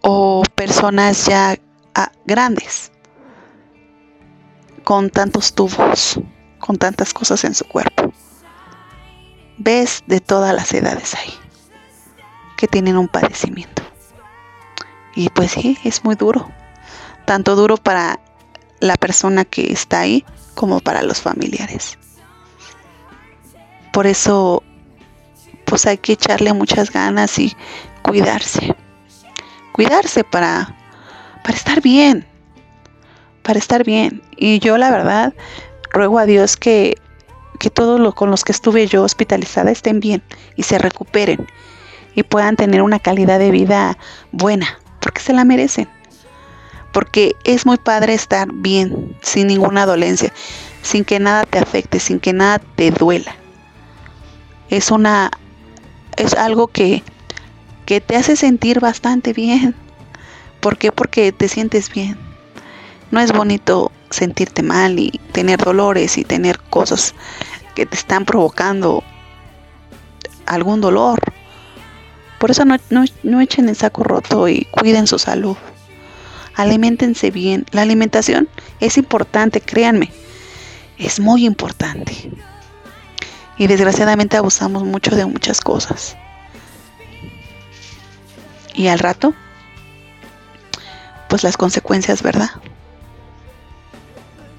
o 0.02 0.44
personas 0.56 1.26
ya 1.26 1.58
ah, 1.96 2.12
grandes 2.26 2.92
con 4.84 5.10
tantos 5.10 5.54
tubos, 5.54 6.20
con 6.60 6.78
tantas 6.78 7.14
cosas 7.14 7.44
en 7.44 7.54
su 7.54 7.66
cuerpo. 7.66 8.14
Ves 9.58 10.04
de 10.08 10.22
todas 10.22 10.56
las 10.56 10.74
edades 10.74 11.14
ahí 11.16 11.34
que 12.58 12.68
tienen 12.68 12.98
un 12.98 13.08
padecimiento. 13.08 13.84
Y 15.14 15.30
pues 15.30 15.52
sí, 15.52 15.78
es 15.84 16.04
muy 16.04 16.16
duro. 16.16 16.50
Tanto 17.26 17.56
duro 17.56 17.78
para 17.78 18.20
la 18.80 18.96
persona 18.96 19.46
que 19.46 19.74
está 19.74 20.00
ahí 20.00 20.24
como 20.58 20.80
para 20.80 21.04
los 21.04 21.22
familiares. 21.22 22.00
Por 23.94 24.08
eso, 24.08 24.64
pues 25.66 25.86
hay 25.86 26.00
que 26.00 26.14
echarle 26.14 26.52
muchas 26.52 26.92
ganas 26.92 27.38
y 27.38 27.56
cuidarse. 28.02 28.76
Cuidarse 29.72 30.24
para, 30.24 30.76
para 31.44 31.56
estar 31.56 31.80
bien. 31.82 32.26
Para 33.44 33.60
estar 33.60 33.84
bien. 33.84 34.24
Y 34.36 34.58
yo 34.58 34.80
la 34.80 34.90
verdad 34.90 35.34
ruego 35.92 36.18
a 36.18 36.26
Dios 36.26 36.58
que, 36.58 36.98
que 37.60 37.70
todos 37.70 38.00
los 38.00 38.16
con 38.16 38.32
los 38.32 38.44
que 38.44 38.52
estuve 38.52 38.88
yo 38.88 39.04
hospitalizada 39.04 39.70
estén 39.70 40.00
bien 40.00 40.24
y 40.56 40.64
se 40.64 40.80
recuperen 40.80 41.46
y 42.16 42.24
puedan 42.24 42.56
tener 42.56 42.82
una 42.82 42.98
calidad 42.98 43.38
de 43.38 43.52
vida 43.52 43.96
buena, 44.32 44.80
porque 45.02 45.22
se 45.22 45.34
la 45.34 45.46
merecen 45.46 45.88
porque 46.98 47.36
es 47.44 47.68
muy 47.68 47.78
padre 47.78 48.16
estar 48.16 48.52
bien, 48.52 49.16
sin 49.22 49.46
ninguna 49.46 49.86
dolencia, 49.86 50.34
sin 50.82 51.06
que 51.06 51.20
nada 51.20 51.44
te 51.44 51.60
afecte, 51.60 52.00
sin 52.00 52.20
que 52.20 52.34
nada 52.34 52.58
te 52.58 52.90
duela. 52.90 53.36
Es 54.72 54.90
una 54.90 55.30
es 56.16 56.34
algo 56.34 56.66
que 56.66 57.04
que 57.86 58.02
te 58.02 58.16
hace 58.16 58.36
sentir 58.36 58.80
bastante 58.80 59.32
bien. 59.32 59.76
¿Por 60.60 60.80
qué? 60.80 60.92
Porque 60.92 61.32
te 61.32 61.48
sientes 61.48 61.92
bien. 61.92 62.18
No 63.12 63.20
es 63.20 63.32
bonito 63.32 63.92
sentirte 64.10 64.64
mal 64.64 64.98
y 64.98 65.22
tener 65.34 65.64
dolores 65.64 66.18
y 66.18 66.24
tener 66.24 66.60
cosas 66.62 67.14
que 67.76 67.86
te 67.86 67.96
están 67.96 68.26
provocando 68.26 69.04
algún 70.48 70.82
dolor. 70.82 71.20
Por 72.40 72.50
eso 72.50 72.66
no, 72.66 72.76
no, 72.90 73.06
no 73.22 73.40
echen 73.40 73.70
el 73.70 73.76
saco 73.76 74.04
roto 74.04 74.50
y 74.50 74.66
cuiden 74.72 75.06
su 75.06 75.20
salud 75.20 75.58
alimentense 76.58 77.32
bien. 77.32 77.66
La 77.72 77.84
alimentación 77.84 78.50
es 78.80 78.98
importante, 78.98 79.62
créanme, 79.62 80.12
es 80.98 81.20
muy 81.20 81.46
importante. 81.46 82.32
Y 83.58 83.68
desgraciadamente 83.68 84.38
abusamos 84.38 84.84
mucho 84.84 85.16
de 85.16 85.26
muchas 85.26 85.62
cosas. 85.62 86.18
Y 88.74 88.88
al 88.88 89.00
rato, 89.00 89.34
pues 91.30 91.44
las 91.44 91.58
consecuencias, 91.58 92.22
¿verdad? 92.22 92.50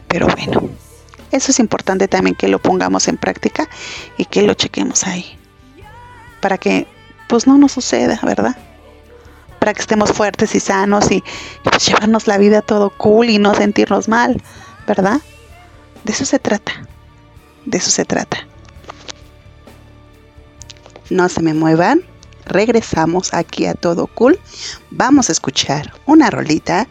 Pero 0.08 0.26
bueno, 0.26 0.70
eso 1.30 1.50
es 1.50 1.58
importante 1.58 2.08
también 2.08 2.34
que 2.34 2.48
lo 2.48 2.60
pongamos 2.60 3.08
en 3.08 3.16
práctica 3.16 3.68
y 4.16 4.24
que 4.24 4.42
lo 4.42 4.54
chequemos 4.54 5.04
ahí. 5.04 5.36
Para 6.40 6.58
que 6.58 6.86
pues 7.28 7.46
no 7.46 7.58
nos 7.58 7.72
suceda, 7.72 8.18
¿verdad? 8.22 8.56
Para 9.58 9.74
que 9.74 9.80
estemos 9.80 10.12
fuertes 10.12 10.54
y 10.54 10.60
sanos 10.60 11.10
y, 11.10 11.22
pues 11.62 11.86
llevarnos 11.86 12.26
la 12.26 12.38
vida 12.38 12.62
todo 12.62 12.90
cool 12.90 13.30
y 13.30 13.38
no 13.38 13.54
sentirnos 13.54 14.08
mal, 14.08 14.42
¿verdad? 14.86 15.20
De 16.04 16.12
eso 16.12 16.24
se 16.24 16.38
trata. 16.38 16.72
De 17.64 17.78
eso 17.78 17.90
se 17.90 18.04
trata. 18.04 18.46
No 21.10 21.28
se 21.28 21.42
me 21.42 21.54
muevan. 21.54 22.02
Regresamos 22.44 23.34
aquí 23.34 23.66
a 23.66 23.74
todo 23.74 24.06
cool. 24.06 24.38
Vamos 24.90 25.28
a 25.28 25.32
escuchar 25.32 25.92
una 26.06 26.30
rolita. 26.30 26.88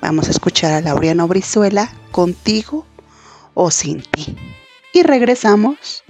Vamos 0.00 0.28
a 0.28 0.32
escuchar 0.32 0.72
a 0.72 0.80
Laureano 0.80 1.28
Brizuela 1.28 1.92
contigo 2.10 2.84
o 3.54 3.70
sin 3.70 4.02
ti. 4.02 4.36
Y 4.92 5.02
regresamos. 5.02 6.02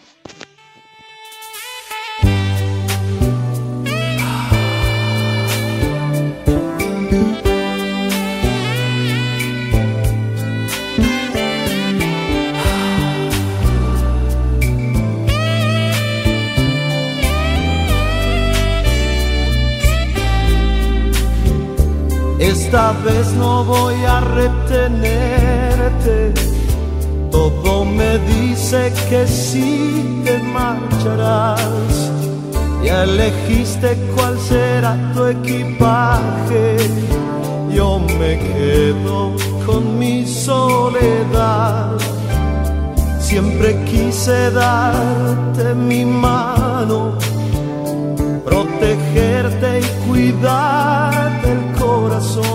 Esta 22.72 22.92
vez 23.04 23.28
no 23.34 23.64
voy 23.64 24.02
a 24.02 24.20
retenerte. 24.20 26.32
Todo 27.30 27.84
me 27.84 28.18
dice 28.20 28.90
que 29.10 29.26
sí 29.26 30.22
te 30.24 30.38
marcharás. 30.38 32.10
Ya 32.82 33.02
elegiste 33.02 33.94
cuál 34.16 34.38
será 34.38 34.96
tu 35.12 35.26
equipaje. 35.26 36.78
Yo 37.74 37.98
me 38.18 38.38
quedo 38.38 39.36
con 39.66 39.98
mi 39.98 40.26
soledad. 40.26 41.98
Siempre 43.20 43.84
quise 43.84 44.50
darte 44.50 45.74
mi 45.74 46.06
mano, 46.06 47.18
protegerte 48.46 49.80
y 49.80 50.08
cuidarte 50.08 51.52
el 51.52 51.72
Olvidé 51.94 52.51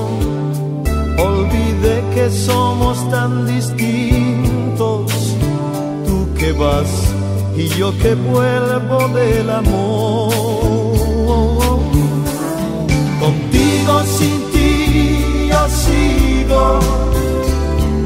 que 2.17 2.31
somos 2.31 2.97
tan 3.11 3.45
distintos. 3.45 5.11
Tú 6.05 6.17
que 6.39 6.51
vas 6.51 6.91
y 7.55 7.67
yo 7.79 7.87
que 8.01 8.15
vuelvo 8.15 8.99
del 9.19 9.47
amor. 9.61 10.31
Contigo, 13.23 13.93
sin 14.17 14.37
ti, 14.51 15.49
yo 15.51 15.63
sigo. 15.83 16.79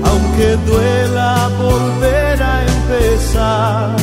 Aunque 0.10 0.47
duela 0.69 1.50
volver 1.65 2.38
a 2.43 2.56
empezar. 2.74 3.95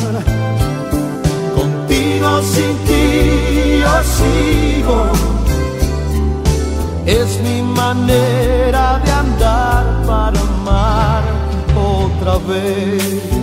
Contigo, 1.58 2.30
sin 2.52 2.72
ti, 2.86 3.04
yo 3.82 3.94
sigo 4.16 4.98
es 7.08 7.40
mi 7.40 7.62
manera 7.62 8.47
otra 12.48 13.37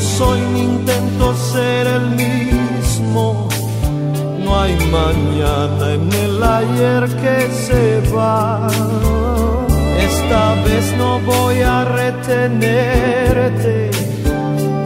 soy 0.00 0.40
ni 0.52 0.62
intento 0.62 1.34
ser 1.52 1.86
el 1.86 2.10
mismo. 2.10 3.48
No 4.44 4.60
hay 4.60 4.74
mañana 4.86 5.94
en 5.94 6.12
el 6.12 6.42
ayer 6.42 7.08
que 7.22 7.48
se 7.66 8.00
va. 8.14 8.68
Esta 9.98 10.54
vez 10.64 10.94
no 10.96 11.20
voy 11.20 11.60
a 11.60 11.84
retenerte. 11.84 13.90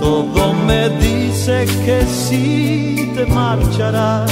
Todo 0.01 0.53
me 0.53 0.91
dice 0.91 1.67
que 1.85 2.05
sí 2.07 3.13
te 3.15 3.25
marcharás. 3.27 4.31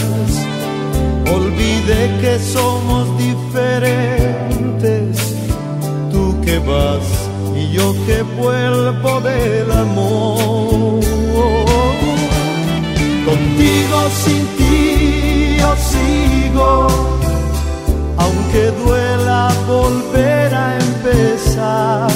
Olvide 1.34 2.18
que 2.20 2.38
somos 2.38 3.18
diferentes 3.18 4.22
que 6.44 6.58
vas 6.58 7.04
y 7.56 7.72
yo 7.72 7.94
que 8.06 8.22
vuelvo 8.22 9.20
del 9.20 9.70
amor. 9.70 10.61
Digo 13.62 14.00
sin 14.24 14.44
ti 14.58 15.56
yo 15.60 15.72
sigo, 15.90 16.70
aunque 18.24 18.62
duela 18.82 19.52
volver 19.68 20.52
a 20.52 20.66
empezar. 20.86 22.10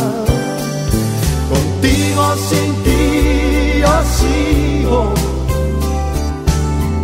Contigo 1.52 2.24
sin 2.48 2.70
ti 2.84 3.80
yo 3.84 3.96
sigo, 4.18 5.14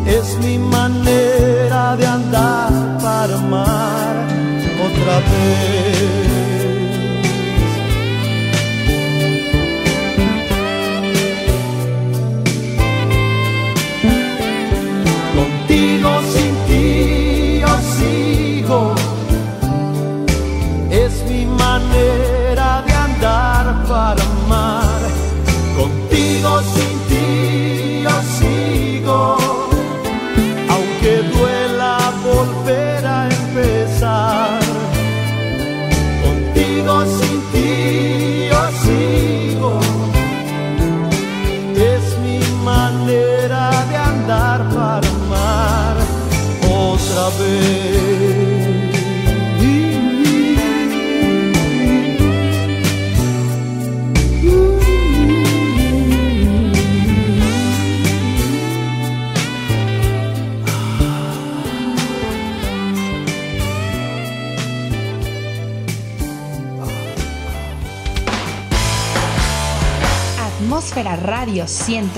es 0.07 0.27
mi 0.45 0.59
manera 0.59 1.97
de 1.97 2.07
andar 2.19 2.73
para 3.01 3.35
amar 3.39 4.15
otra 4.89 5.15
vez. 5.31 5.92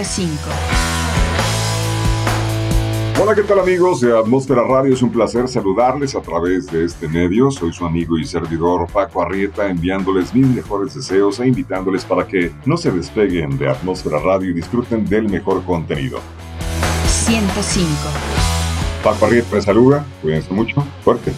105. 0.05 0.39
Hola, 3.23 3.35
¿qué 3.35 3.43
tal 3.43 3.59
amigos 3.61 4.01
de 4.03 4.17
Atmósfera 4.17 4.63
Radio? 4.63 4.93
Es 4.93 5.03
un 5.03 5.11
placer 5.11 5.49
saludarles 5.49 6.15
a 6.15 6.21
través 6.21 6.67
de 6.67 6.85
este 6.85 7.09
medio. 7.09 7.51
Soy 7.51 7.73
su 7.73 7.87
amigo 7.87 8.19
y 8.19 8.25
servidor 8.27 8.87
Paco 8.93 9.23
Arrieta, 9.23 9.67
enviándoles 9.69 10.35
mis 10.35 10.47
mejores 10.47 10.95
deseos 10.95 11.41
e 11.41 11.47
invitándoles 11.47 12.05
para 12.05 12.27
que 12.27 12.53
no 12.67 12.77
se 12.77 12.91
despeguen 12.91 13.57
de 13.57 13.71
Atmósfera 13.71 14.19
Radio 14.19 14.51
y 14.51 14.53
disfruten 14.53 15.07
del 15.07 15.29
mejor 15.29 15.65
contenido. 15.65 16.21
105. 17.07 17.89
Paco 19.03 19.25
Arrieta 19.25 19.49
me 19.55 19.63
saluda, 19.63 20.05
cuídense 20.21 20.53
mucho, 20.53 20.85
fuerte. 21.03 21.33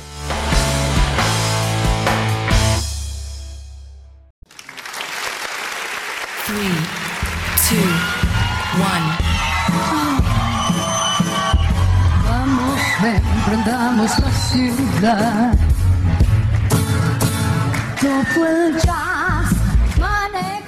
Emprendamos 13.47 14.19
la 14.19 14.31
ciudad. 14.31 15.59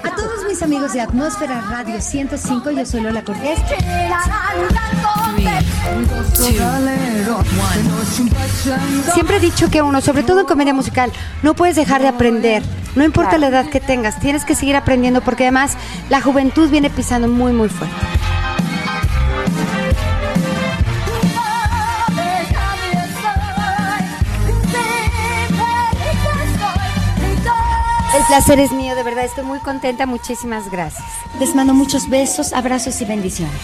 A 0.04 0.14
todos 0.14 0.44
mis 0.48 0.62
amigos 0.62 0.92
de 0.92 1.00
Atmósfera 1.00 1.60
Radio 1.70 2.00
105, 2.00 2.70
yo 2.70 2.86
soy 2.86 3.00
Lola 3.00 3.22
Cortés. 3.22 3.58
Siempre 9.12 9.36
he 9.36 9.40
dicho 9.40 9.70
que 9.70 9.82
uno, 9.82 10.00
sobre 10.00 10.22
todo 10.22 10.40
en 10.40 10.46
comedia 10.46 10.74
musical, 10.74 11.12
no 11.42 11.54
puedes 11.54 11.76
dejar 11.76 12.00
de 12.00 12.08
aprender. 12.08 12.62
No 12.98 13.04
importa 13.04 13.38
la 13.38 13.46
edad 13.46 13.66
que 13.66 13.78
tengas, 13.78 14.18
tienes 14.18 14.44
que 14.44 14.56
seguir 14.56 14.74
aprendiendo 14.74 15.20
porque 15.20 15.44
además 15.44 15.76
la 16.10 16.20
juventud 16.20 16.68
viene 16.68 16.90
pisando 16.90 17.28
muy, 17.28 17.52
muy 17.52 17.68
fuerte. 17.68 17.94
El 28.16 28.24
placer 28.26 28.58
es 28.58 28.72
mío, 28.72 28.96
de 28.96 29.04
verdad, 29.04 29.26
estoy 29.26 29.44
muy 29.44 29.60
contenta, 29.60 30.04
muchísimas 30.04 30.68
gracias. 30.68 31.06
Les 31.38 31.54
mando 31.54 31.74
muchos 31.74 32.08
besos, 32.08 32.52
abrazos 32.52 33.00
y 33.00 33.04
bendiciones. 33.04 33.62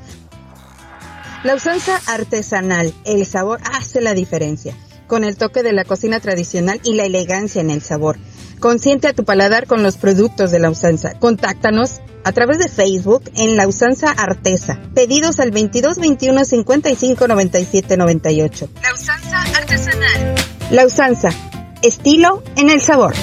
La 1.42 1.54
usanza 1.54 1.98
artesanal, 2.06 2.92
el 3.06 3.24
sabor 3.24 3.60
hace 3.72 4.02
la 4.02 4.12
diferencia, 4.12 4.76
con 5.06 5.24
el 5.24 5.38
toque 5.38 5.62
de 5.62 5.72
la 5.72 5.84
cocina 5.84 6.20
tradicional 6.20 6.82
y 6.84 6.92
la 6.92 7.06
elegancia 7.06 7.62
en 7.62 7.70
el 7.70 7.80
sabor. 7.80 8.18
Consiente 8.60 9.08
a 9.08 9.14
tu 9.14 9.24
paladar 9.24 9.66
con 9.66 9.82
los 9.82 9.96
productos 9.96 10.50
de 10.50 10.58
la 10.58 10.68
usanza. 10.68 11.18
Contáctanos 11.18 12.02
a 12.24 12.32
través 12.32 12.58
de 12.58 12.68
Facebook 12.68 13.30
en 13.36 13.56
La 13.56 13.68
Usanza 13.68 14.10
Artesa. 14.10 14.80
Pedidos 14.94 15.40
al 15.40 15.50
22 15.50 15.98
21 15.98 16.44
55 16.44 17.28
97 17.28 17.96
98. 17.96 18.68
La 18.82 18.94
Usanza 18.94 19.42
Artesanal. 19.42 19.73
La 20.70 20.86
usanza, 20.86 21.28
estilo 21.82 22.42
en 22.56 22.70
el 22.70 22.80
sabor. 22.80 23.14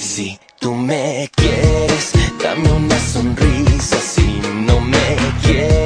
Si 0.00 0.38
tú 0.60 0.74
me 0.74 1.30
quieres, 1.34 2.12
dame 2.42 2.70
una 2.72 2.98
sonrisa. 2.98 3.96
Si 3.96 4.40
no 4.66 4.80
me 4.80 5.16
quieres, 5.42 5.85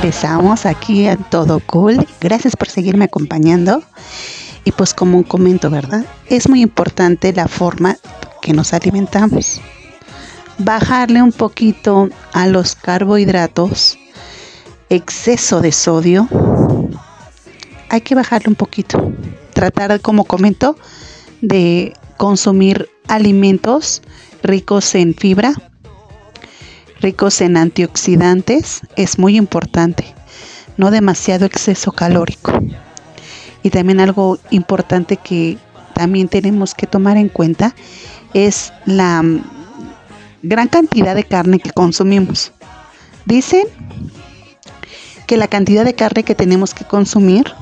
Regresamos 0.00 0.64
aquí 0.64 1.08
en 1.08 1.24
Todo 1.24 1.58
Cool. 1.58 2.06
Gracias 2.20 2.54
por 2.54 2.68
seguirme 2.68 3.06
acompañando. 3.06 3.82
Y 4.62 4.70
pues 4.70 4.94
como 4.94 5.24
comento, 5.24 5.70
¿verdad? 5.70 6.06
Es 6.26 6.48
muy 6.48 6.62
importante 6.62 7.32
la 7.32 7.48
forma 7.48 7.96
que 8.40 8.52
nos 8.52 8.72
alimentamos. 8.72 9.60
Bajarle 10.58 11.20
un 11.20 11.32
poquito 11.32 12.10
a 12.32 12.46
los 12.46 12.76
carbohidratos, 12.76 13.98
exceso 14.88 15.60
de 15.60 15.72
sodio. 15.72 16.28
Hay 17.88 18.00
que 18.02 18.14
bajarle 18.14 18.50
un 18.50 18.54
poquito. 18.54 19.12
Tratar, 19.52 20.00
como 20.00 20.26
comento, 20.26 20.76
de 21.40 21.92
consumir 22.18 22.88
alimentos 23.08 24.02
ricos 24.44 24.94
en 24.94 25.16
fibra, 25.16 25.54
ricos 27.00 27.40
en 27.40 27.56
antioxidantes, 27.56 28.82
es 28.96 29.18
muy 29.18 29.36
importante. 29.36 30.04
No 30.76 30.90
demasiado 30.90 31.46
exceso 31.46 31.92
calórico. 31.92 32.52
Y 33.62 33.70
también 33.70 34.00
algo 34.00 34.38
importante 34.50 35.16
que 35.16 35.58
también 35.94 36.28
tenemos 36.28 36.74
que 36.74 36.86
tomar 36.86 37.16
en 37.16 37.28
cuenta 37.28 37.74
es 38.32 38.72
la 38.86 39.22
mm, 39.22 39.42
gran 40.42 40.68
cantidad 40.68 41.14
de 41.14 41.24
carne 41.24 41.58
que 41.58 41.72
consumimos. 41.72 42.52
Dicen 43.24 43.66
que 45.26 45.36
la 45.36 45.48
cantidad 45.48 45.84
de 45.84 45.94
carne 45.94 46.22
que 46.22 46.34
tenemos 46.34 46.72
que 46.72 46.84
consumir 46.84 47.52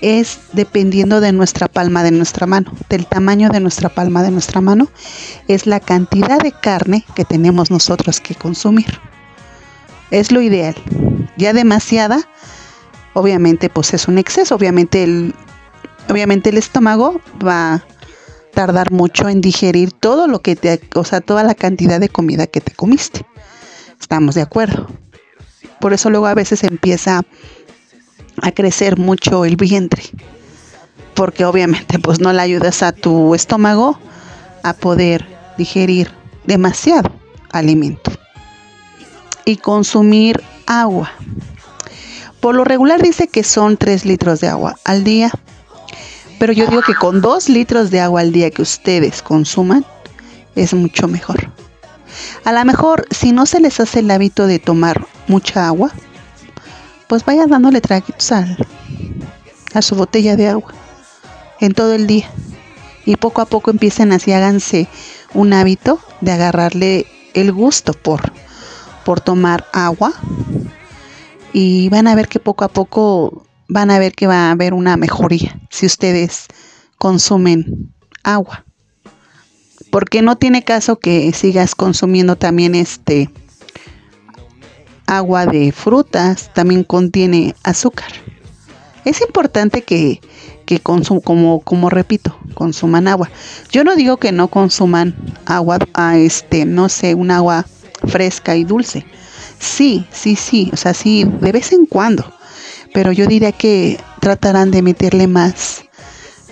es 0.00 0.40
dependiendo 0.52 1.20
de 1.20 1.32
nuestra 1.32 1.68
palma 1.68 2.02
de 2.02 2.10
nuestra 2.10 2.46
mano, 2.46 2.72
del 2.88 3.06
tamaño 3.06 3.48
de 3.50 3.60
nuestra 3.60 3.88
palma 3.88 4.22
de 4.22 4.30
nuestra 4.30 4.60
mano, 4.60 4.88
es 5.48 5.66
la 5.66 5.80
cantidad 5.80 6.38
de 6.38 6.52
carne 6.52 7.04
que 7.14 7.24
tenemos 7.24 7.70
nosotros 7.70 8.20
que 8.20 8.34
consumir. 8.34 9.00
Es 10.10 10.32
lo 10.32 10.40
ideal. 10.40 10.74
Ya 11.36 11.52
demasiada, 11.52 12.20
obviamente 13.14 13.68
pues 13.68 13.92
es 13.94 14.08
un 14.08 14.18
exceso, 14.18 14.54
obviamente 14.54 15.02
el 15.02 15.34
obviamente 16.08 16.50
el 16.50 16.56
estómago 16.56 17.20
va 17.44 17.74
a 17.74 17.84
tardar 18.54 18.90
mucho 18.90 19.28
en 19.28 19.40
digerir 19.40 19.92
todo 19.92 20.26
lo 20.26 20.40
que 20.40 20.56
te, 20.56 20.80
o 20.94 21.04
sea, 21.04 21.20
toda 21.20 21.42
la 21.42 21.54
cantidad 21.54 22.00
de 22.00 22.08
comida 22.08 22.46
que 22.46 22.60
te 22.60 22.72
comiste. 22.72 23.26
Estamos 24.00 24.34
de 24.34 24.42
acuerdo. 24.42 24.88
Por 25.80 25.92
eso 25.92 26.10
luego 26.10 26.26
a 26.26 26.34
veces 26.34 26.64
empieza 26.64 27.22
a 28.42 28.52
crecer 28.52 28.98
mucho 28.98 29.44
el 29.44 29.56
vientre, 29.56 30.02
porque 31.14 31.44
obviamente 31.44 31.98
pues 31.98 32.20
no 32.20 32.32
le 32.32 32.40
ayudas 32.40 32.82
a 32.82 32.92
tu 32.92 33.34
estómago 33.34 33.98
a 34.62 34.72
poder 34.72 35.26
digerir 35.56 36.10
demasiado 36.46 37.10
alimento 37.50 38.10
y 39.44 39.56
consumir 39.56 40.42
agua. 40.66 41.10
Por 42.40 42.54
lo 42.54 42.64
regular 42.64 43.02
dice 43.02 43.28
que 43.28 43.42
son 43.42 43.76
3 43.76 44.04
litros 44.04 44.40
de 44.40 44.48
agua 44.48 44.76
al 44.84 45.02
día, 45.04 45.30
pero 46.38 46.52
yo 46.52 46.66
digo 46.66 46.82
que 46.82 46.94
con 46.94 47.20
2 47.20 47.48
litros 47.48 47.90
de 47.90 48.00
agua 48.00 48.20
al 48.20 48.32
día 48.32 48.50
que 48.50 48.62
ustedes 48.62 49.22
consuman 49.22 49.84
es 50.54 50.72
mucho 50.74 51.08
mejor. 51.08 51.50
A 52.44 52.52
lo 52.52 52.64
mejor 52.64 53.06
si 53.10 53.32
no 53.32 53.46
se 53.46 53.60
les 53.60 53.80
hace 53.80 54.00
el 54.00 54.10
hábito 54.10 54.46
de 54.46 54.58
tomar 54.58 55.06
mucha 55.26 55.66
agua, 55.66 55.90
pues 57.08 57.24
vaya 57.24 57.46
dándole 57.46 57.80
traguitos 57.80 58.30
al- 58.32 58.66
a 59.74 59.82
su 59.82 59.94
botella 59.96 60.36
de 60.36 60.48
agua 60.48 60.72
en 61.60 61.74
todo 61.74 61.94
el 61.94 62.06
día. 62.06 62.30
Y 63.04 63.16
poco 63.16 63.40
a 63.40 63.46
poco 63.46 63.70
empiecen 63.70 64.12
así, 64.12 64.32
háganse 64.32 64.86
un 65.34 65.52
hábito 65.52 65.98
de 66.20 66.32
agarrarle 66.32 67.06
el 67.34 67.52
gusto 67.52 67.92
por, 67.94 68.32
por 69.04 69.20
tomar 69.20 69.66
agua 69.72 70.12
y 71.52 71.88
van 71.88 72.06
a 72.06 72.14
ver 72.14 72.28
que 72.28 72.40
poco 72.40 72.64
a 72.64 72.68
poco 72.68 73.46
van 73.68 73.90
a 73.90 73.98
ver 73.98 74.12
que 74.12 74.26
va 74.26 74.48
a 74.48 74.50
haber 74.50 74.74
una 74.74 74.96
mejoría 74.96 75.58
si 75.70 75.86
ustedes 75.86 76.46
consumen 76.98 77.92
agua. 78.22 78.64
Porque 79.90 80.20
no 80.20 80.36
tiene 80.36 80.62
caso 80.64 80.98
que 80.98 81.32
sigas 81.32 81.74
consumiendo 81.74 82.36
también 82.36 82.74
este 82.74 83.30
agua 85.08 85.46
de 85.46 85.72
frutas, 85.72 86.52
también 86.54 86.84
contiene 86.84 87.54
azúcar. 87.64 88.12
Es 89.04 89.22
importante 89.22 89.82
que, 89.82 90.20
que 90.66 90.80
como, 90.80 91.60
como 91.60 91.90
repito, 91.90 92.38
consuman 92.54 93.08
agua. 93.08 93.30
Yo 93.72 93.84
no 93.84 93.96
digo 93.96 94.18
que 94.18 94.32
no 94.32 94.48
consuman 94.48 95.16
agua, 95.46 95.78
a 95.94 96.18
este, 96.18 96.66
no 96.66 96.90
sé, 96.90 97.14
un 97.14 97.30
agua 97.30 97.64
fresca 98.06 98.54
y 98.54 98.64
dulce. 98.64 99.06
Sí, 99.58 100.06
sí, 100.12 100.36
sí, 100.36 100.70
o 100.72 100.76
sea, 100.76 100.92
sí, 100.92 101.24
de 101.24 101.52
vez 101.52 101.72
en 101.72 101.86
cuando. 101.86 102.30
Pero 102.92 103.10
yo 103.12 103.26
diría 103.26 103.52
que 103.52 103.98
tratarán 104.20 104.70
de 104.70 104.82
meterle 104.82 105.26
más, 105.26 105.84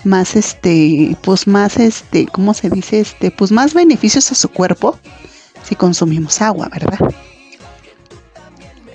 más 0.04 0.34
este, 0.34 1.16
pues 1.22 1.46
más 1.46 1.76
este, 1.76 2.26
¿cómo 2.26 2.54
se 2.54 2.70
dice? 2.70 3.00
Este, 3.00 3.30
pues 3.30 3.52
más 3.52 3.74
beneficios 3.74 4.32
a 4.32 4.34
su 4.34 4.48
cuerpo 4.48 4.98
si 5.62 5.74
consumimos 5.74 6.40
agua, 6.40 6.68
¿verdad? 6.72 6.98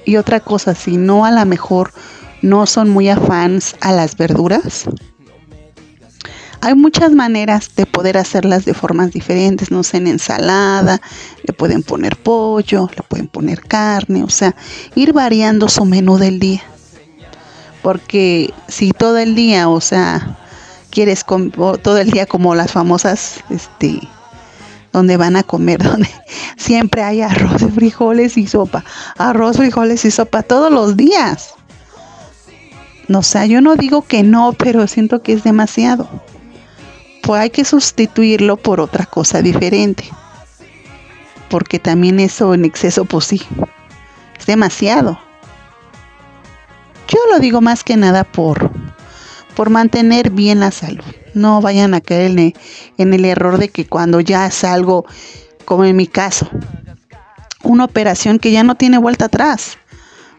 Y 0.06 0.18
otra 0.18 0.40
cosa, 0.40 0.76
si 0.76 0.98
no 0.98 1.26
a 1.26 1.32
lo 1.32 1.46
mejor 1.46 1.92
no 2.42 2.66
son 2.66 2.90
muy 2.90 3.10
afans 3.10 3.76
a 3.82 3.92
las 3.92 4.18
verduras, 4.18 4.88
hay 6.64 6.76
muchas 6.76 7.12
maneras 7.12 7.72
de 7.76 7.88
poder 7.88 8.18
hacerlas 8.18 8.66
de 8.66 8.76
formas 8.76 9.12
diferentes, 9.12 9.72
no 9.72 9.82
sé, 9.82 9.98
en 9.98 10.06
ensalada, 10.06 11.02
le 11.44 11.54
pueden 11.54 11.82
poner 11.82 12.16
pollo, 12.18 12.88
le 12.96 13.02
pueden 13.02 13.28
poner 13.28 13.62
carne, 13.62 14.24
o 14.24 14.30
sea, 14.30 14.56
ir 14.94 15.12
variando 15.12 15.68
su 15.68 15.86
menú 15.86 16.18
del 16.18 16.40
día. 16.40 16.62
Porque 17.82 18.54
si 18.68 18.92
todo 18.92 19.18
el 19.18 19.34
día, 19.34 19.70
o 19.70 19.82
sea, 19.82 20.38
quieres 20.92 21.26
todo 21.26 21.98
el 21.98 22.12
día 22.12 22.28
como 22.28 22.54
las 22.54 22.72
famosas, 22.72 23.44
este, 23.50 24.00
donde 24.92 25.18
van 25.18 25.36
a 25.36 25.44
comer, 25.44 25.82
donde 25.84 26.10
siempre 26.58 27.04
hay 27.04 27.22
arroz, 27.22 27.64
frijoles 27.74 28.38
y 28.38 28.48
sopa, 28.48 28.84
arroz, 29.18 29.58
frijoles 29.58 30.06
y 30.06 30.12
sopa 30.12 30.44
todos 30.44 30.72
los 30.72 30.98
días. 30.98 31.54
No 33.08 33.24
sé, 33.24 33.50
yo 33.50 33.62
no 33.62 33.76
digo 33.76 34.04
que 34.04 34.24
no, 34.24 34.54
pero 34.54 34.88
siento 34.88 35.22
que 35.22 35.34
es 35.34 35.44
demasiado 35.44 36.08
pues 37.22 37.42
hay 37.42 37.50
que 37.50 37.64
sustituirlo 37.64 38.58
por 38.58 38.80
otra 38.80 39.06
cosa 39.06 39.42
diferente. 39.42 40.04
Porque 41.50 41.80
también 41.80 42.20
eso 42.20 42.54
en 42.54 42.66
exceso, 42.66 43.06
pues 43.06 43.26
sí, 43.26 43.42
es 44.40 44.46
demasiado. 44.46 45.20
Yo 47.08 47.20
lo 47.32 47.40
digo 47.40 47.62
más 47.62 47.84
que 47.84 47.98
nada 47.98 48.24
por, 48.24 48.72
por 49.62 49.70
mantener 49.70 50.32
bien 50.32 50.60
la 50.60 50.72
salud. 50.72 51.04
No 51.36 51.62
vayan 51.62 51.94
a 51.94 52.02
caer 52.02 52.32
en 52.32 52.54
en 52.98 53.14
el 53.14 53.26
error 53.26 53.60
de 53.60 53.70
que 53.70 53.86
cuando 53.86 54.20
ya 54.20 54.50
salgo, 54.50 55.06
como 55.66 55.86
en 55.86 55.96
mi 55.96 56.08
caso, 56.08 56.50
una 57.62 57.86
operación 57.86 58.40
que 58.40 58.52
ya 58.52 58.64
no 58.64 58.74
tiene 58.74 58.98
vuelta 58.98 59.26
atrás. 59.26 59.78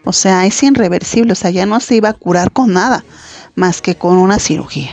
O 0.05 0.13
sea, 0.13 0.45
es 0.45 0.61
irreversible, 0.65 1.35
o 1.35 1.37
sea, 1.37 1.51
ya 1.51 1.67
no 1.67 1.79
se 1.79 1.95
iba 1.95 2.09
a 2.09 2.15
curar 2.15 2.51
con 2.51 2.73
nada 2.73 3.05
más 3.55 3.81
que 3.81 3.95
con 3.95 4.19
una 4.19 4.41
cirugía 4.41 4.91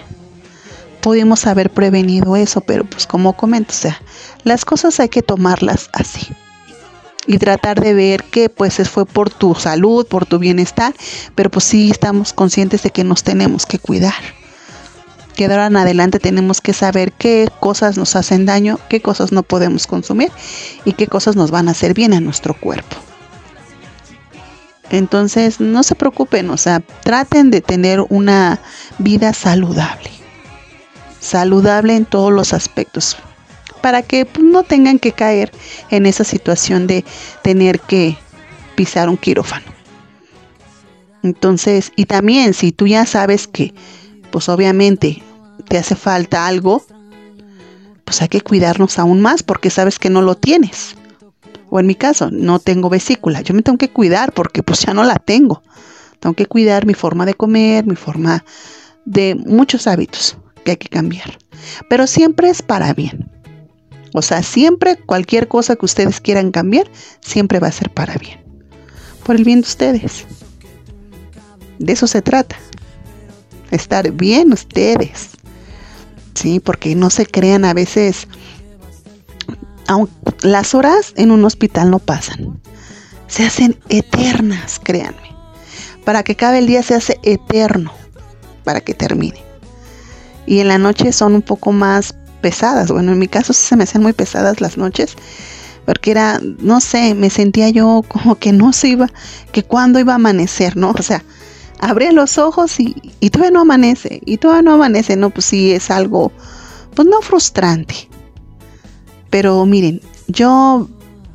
pudimos 1.02 1.48
haber 1.48 1.72
prevenido 1.72 2.36
eso, 2.36 2.62
pero 2.62 2.84
pues 2.84 3.08
como 3.08 3.34
comento, 3.34 3.72
o 3.72 3.78
sea, 3.78 4.00
las 4.44 4.64
cosas 4.64 5.00
hay 5.00 5.10
que 5.10 5.24
tomarlas 5.24 5.90
así 5.94 6.28
y 7.30 7.38
tratar 7.38 7.80
de 7.80 7.94
ver 7.94 8.24
que 8.24 8.50
pues 8.50 8.78
fue 8.90 9.06
por 9.06 9.30
tu 9.30 9.54
salud, 9.54 10.08
por 10.08 10.26
tu 10.26 10.40
bienestar, 10.40 10.96
pero 11.36 11.52
pues 11.52 11.64
sí 11.64 11.92
estamos 11.92 12.34
conscientes 12.34 12.82
de 12.82 12.90
que 12.90 13.04
nos 13.04 13.22
tenemos 13.22 13.68
que 13.68 13.78
cuidar. 13.78 14.16
Que 15.36 15.48
de 15.48 15.54
ahora 15.54 15.68
en 15.68 15.78
adelante 15.78 16.18
tenemos 16.18 16.60
que 16.60 16.74
saber 16.74 17.12
qué 17.12 17.48
cosas 17.60 17.98
nos 18.00 18.16
hacen 18.16 18.48
daño, 18.48 18.80
qué 18.90 19.00
cosas 19.00 19.32
no 19.32 19.44
podemos 19.44 19.86
consumir 19.86 20.32
y 20.86 20.94
qué 20.94 21.06
cosas 21.06 21.36
nos 21.36 21.52
van 21.52 21.68
a 21.68 21.72
hacer 21.72 21.94
bien 21.94 22.14
a 22.14 22.20
nuestro 22.20 22.56
cuerpo. 22.56 22.98
Entonces, 24.90 25.60
no 25.60 25.84
se 25.84 25.94
preocupen, 25.94 26.50
o 26.50 26.58
sea, 26.58 26.80
traten 26.80 27.52
de 27.52 27.62
tener 27.62 28.04
una 28.10 28.60
vida 28.98 29.34
saludable 29.34 30.10
saludable 31.20 31.96
en 31.96 32.06
todos 32.06 32.32
los 32.32 32.54
aspectos, 32.54 33.18
para 33.82 34.02
que 34.02 34.26
pues, 34.26 34.46
no 34.46 34.64
tengan 34.64 35.00
que 35.00 35.12
caer 35.12 35.52
en 35.90 36.06
esa 36.06 36.24
situación 36.24 36.88
de 36.88 37.04
tener 37.42 37.80
que 37.80 38.18
pisar 38.76 39.10
un 39.10 39.18
quirófano. 39.18 39.66
Entonces, 41.24 41.92
y 41.96 42.06
también 42.06 42.54
si 42.54 42.72
tú 42.72 42.88
ya 42.88 43.06
sabes 43.06 43.48
que, 43.48 43.74
pues 44.32 44.48
obviamente 44.48 45.22
te 45.68 45.78
hace 45.78 45.96
falta 45.96 46.48
algo, 46.48 46.84
pues 48.06 48.22
hay 48.22 48.30
que 48.30 48.42
cuidarnos 48.42 48.98
aún 49.00 49.22
más 49.22 49.44
porque 49.44 49.70
sabes 49.70 50.00
que 50.00 50.10
no 50.10 50.22
lo 50.22 50.36
tienes. 50.36 50.96
O 51.70 51.80
en 51.80 51.86
mi 51.86 51.96
caso, 51.96 52.32
no 52.32 52.60
tengo 52.60 52.90
vesícula. 52.90 53.42
Yo 53.42 53.54
me 53.54 53.62
tengo 53.62 53.78
que 53.78 53.90
cuidar 53.90 54.34
porque 54.34 54.64
pues 54.64 54.80
ya 54.80 54.94
no 54.94 55.04
la 55.04 55.16
tengo. 55.16 55.62
Tengo 56.20 56.34
que 56.36 56.48
cuidar 56.48 56.86
mi 56.86 56.94
forma 56.94 57.26
de 57.26 57.36
comer, 57.36 57.86
mi 57.86 57.96
forma 57.96 58.44
de 59.06 59.36
muchos 59.36 59.88
hábitos 59.88 60.38
que 60.64 60.72
hay 60.72 60.78
que 60.78 60.90
cambiar. 60.90 61.38
Pero 61.90 62.08
siempre 62.08 62.50
es 62.50 62.62
para 62.62 62.94
bien. 62.94 63.30
O 64.14 64.22
sea, 64.22 64.44
siempre 64.44 64.98
cualquier 64.98 65.48
cosa 65.48 65.76
que 65.76 65.86
ustedes 65.86 66.20
quieran 66.20 66.52
cambiar, 66.52 66.90
siempre 67.22 67.60
va 67.60 67.68
a 67.68 67.72
ser 67.72 67.90
para 67.92 68.16
bien. 68.16 68.40
Por 69.24 69.36
el 69.36 69.44
bien 69.44 69.62
de 69.62 69.68
ustedes. 69.68 70.26
De 71.78 71.94
eso 71.94 72.08
se 72.08 72.22
trata. 72.22 72.58
Estar 73.72 74.12
bien 74.12 74.52
ustedes. 74.52 75.30
Sí, 76.34 76.60
porque 76.60 76.96
no 76.96 77.10
se 77.10 77.26
crean 77.26 77.66
a 77.66 77.74
veces. 77.74 78.28
las 80.42 80.74
horas 80.74 81.14
en 81.16 81.32
un 81.32 81.46
hospital 81.46 81.92
no 81.92 82.00
pasan. 82.00 82.60
Se 83.28 83.46
hacen 83.46 83.80
eternas, 83.90 84.80
créanme. 84.84 85.36
Para 86.04 86.24
que 86.24 86.32
acabe 86.32 86.58
el 86.58 86.68
día 86.68 86.82
se 86.82 86.96
hace 86.96 87.20
eterno. 87.24 87.94
Para 88.64 88.82
que 88.82 88.94
termine 88.94 89.50
y 90.50 90.62
en 90.62 90.68
la 90.68 90.80
noche 90.80 91.14
son 91.14 91.36
un 91.36 91.44
poco 91.44 91.72
más 91.72 92.16
pesadas. 92.42 92.92
Bueno, 92.92 93.12
en 93.12 93.20
mi 93.20 93.28
caso 93.28 93.54
se 93.54 93.76
me 93.76 93.84
hacían 93.84 94.04
muy 94.04 94.14
pesadas 94.14 94.62
las 94.62 94.78
noches 94.78 95.16
porque 95.90 96.12
era, 96.12 96.40
no 96.60 96.82
sé, 96.82 97.16
me 97.16 97.32
sentía 97.32 97.70
yo 97.70 98.04
como 98.08 98.36
que 98.36 98.52
no 98.52 98.74
se 98.74 98.90
iba, 98.90 99.10
que 99.52 99.64
cuando 99.64 100.00
iba 100.00 100.14
a 100.14 100.18
amanecer, 100.18 100.78
¿no? 100.78 100.92
O 100.92 101.02
sea, 101.02 101.24
abría 101.80 102.12
los 102.12 102.38
ojos 102.38 102.80
y, 102.80 102.96
y 103.20 103.32
todavía 103.32 103.52
no 103.52 103.62
amanece, 103.62 104.22
y 104.24 104.38
todavía 104.38 104.62
no 104.62 104.74
amanece, 104.74 105.16
no, 105.16 105.32
pues 105.32 105.46
sí 105.46 105.72
es 105.72 105.90
algo, 105.90 106.32
pues 106.94 107.08
no 107.08 107.22
frustrante. 107.22 108.08
Pero 109.32 109.66
miren, 109.66 110.00
yo 110.28 110.88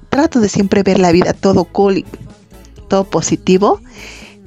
trato 0.09 0.39
de 0.39 0.49
siempre 0.49 0.85
ver 0.85 1.01
la 1.01 1.11
vida 1.11 1.33
todo 1.33 1.65
cool, 1.65 2.05
todo 2.89 3.03
positivo, 3.03 3.81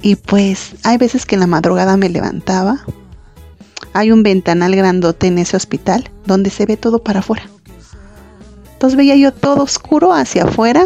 y 0.00 0.16
pues 0.16 0.70
hay 0.84 0.96
veces 0.96 1.26
que 1.26 1.34
en 1.34 1.40
la 1.40 1.46
madrugada 1.46 1.98
me 1.98 2.08
levantaba 2.08 2.86
hay 3.92 4.12
un 4.12 4.22
ventanal 4.22 4.74
grandote 4.74 5.26
en 5.26 5.38
ese 5.38 5.56
hospital 5.56 6.10
donde 6.26 6.50
se 6.50 6.66
ve 6.66 6.76
todo 6.76 7.00
para 7.00 7.20
afuera. 7.20 7.44
Entonces 8.72 8.96
veía 8.96 9.16
yo 9.16 9.32
todo 9.32 9.64
oscuro 9.64 10.12
hacia 10.12 10.44
afuera 10.44 10.84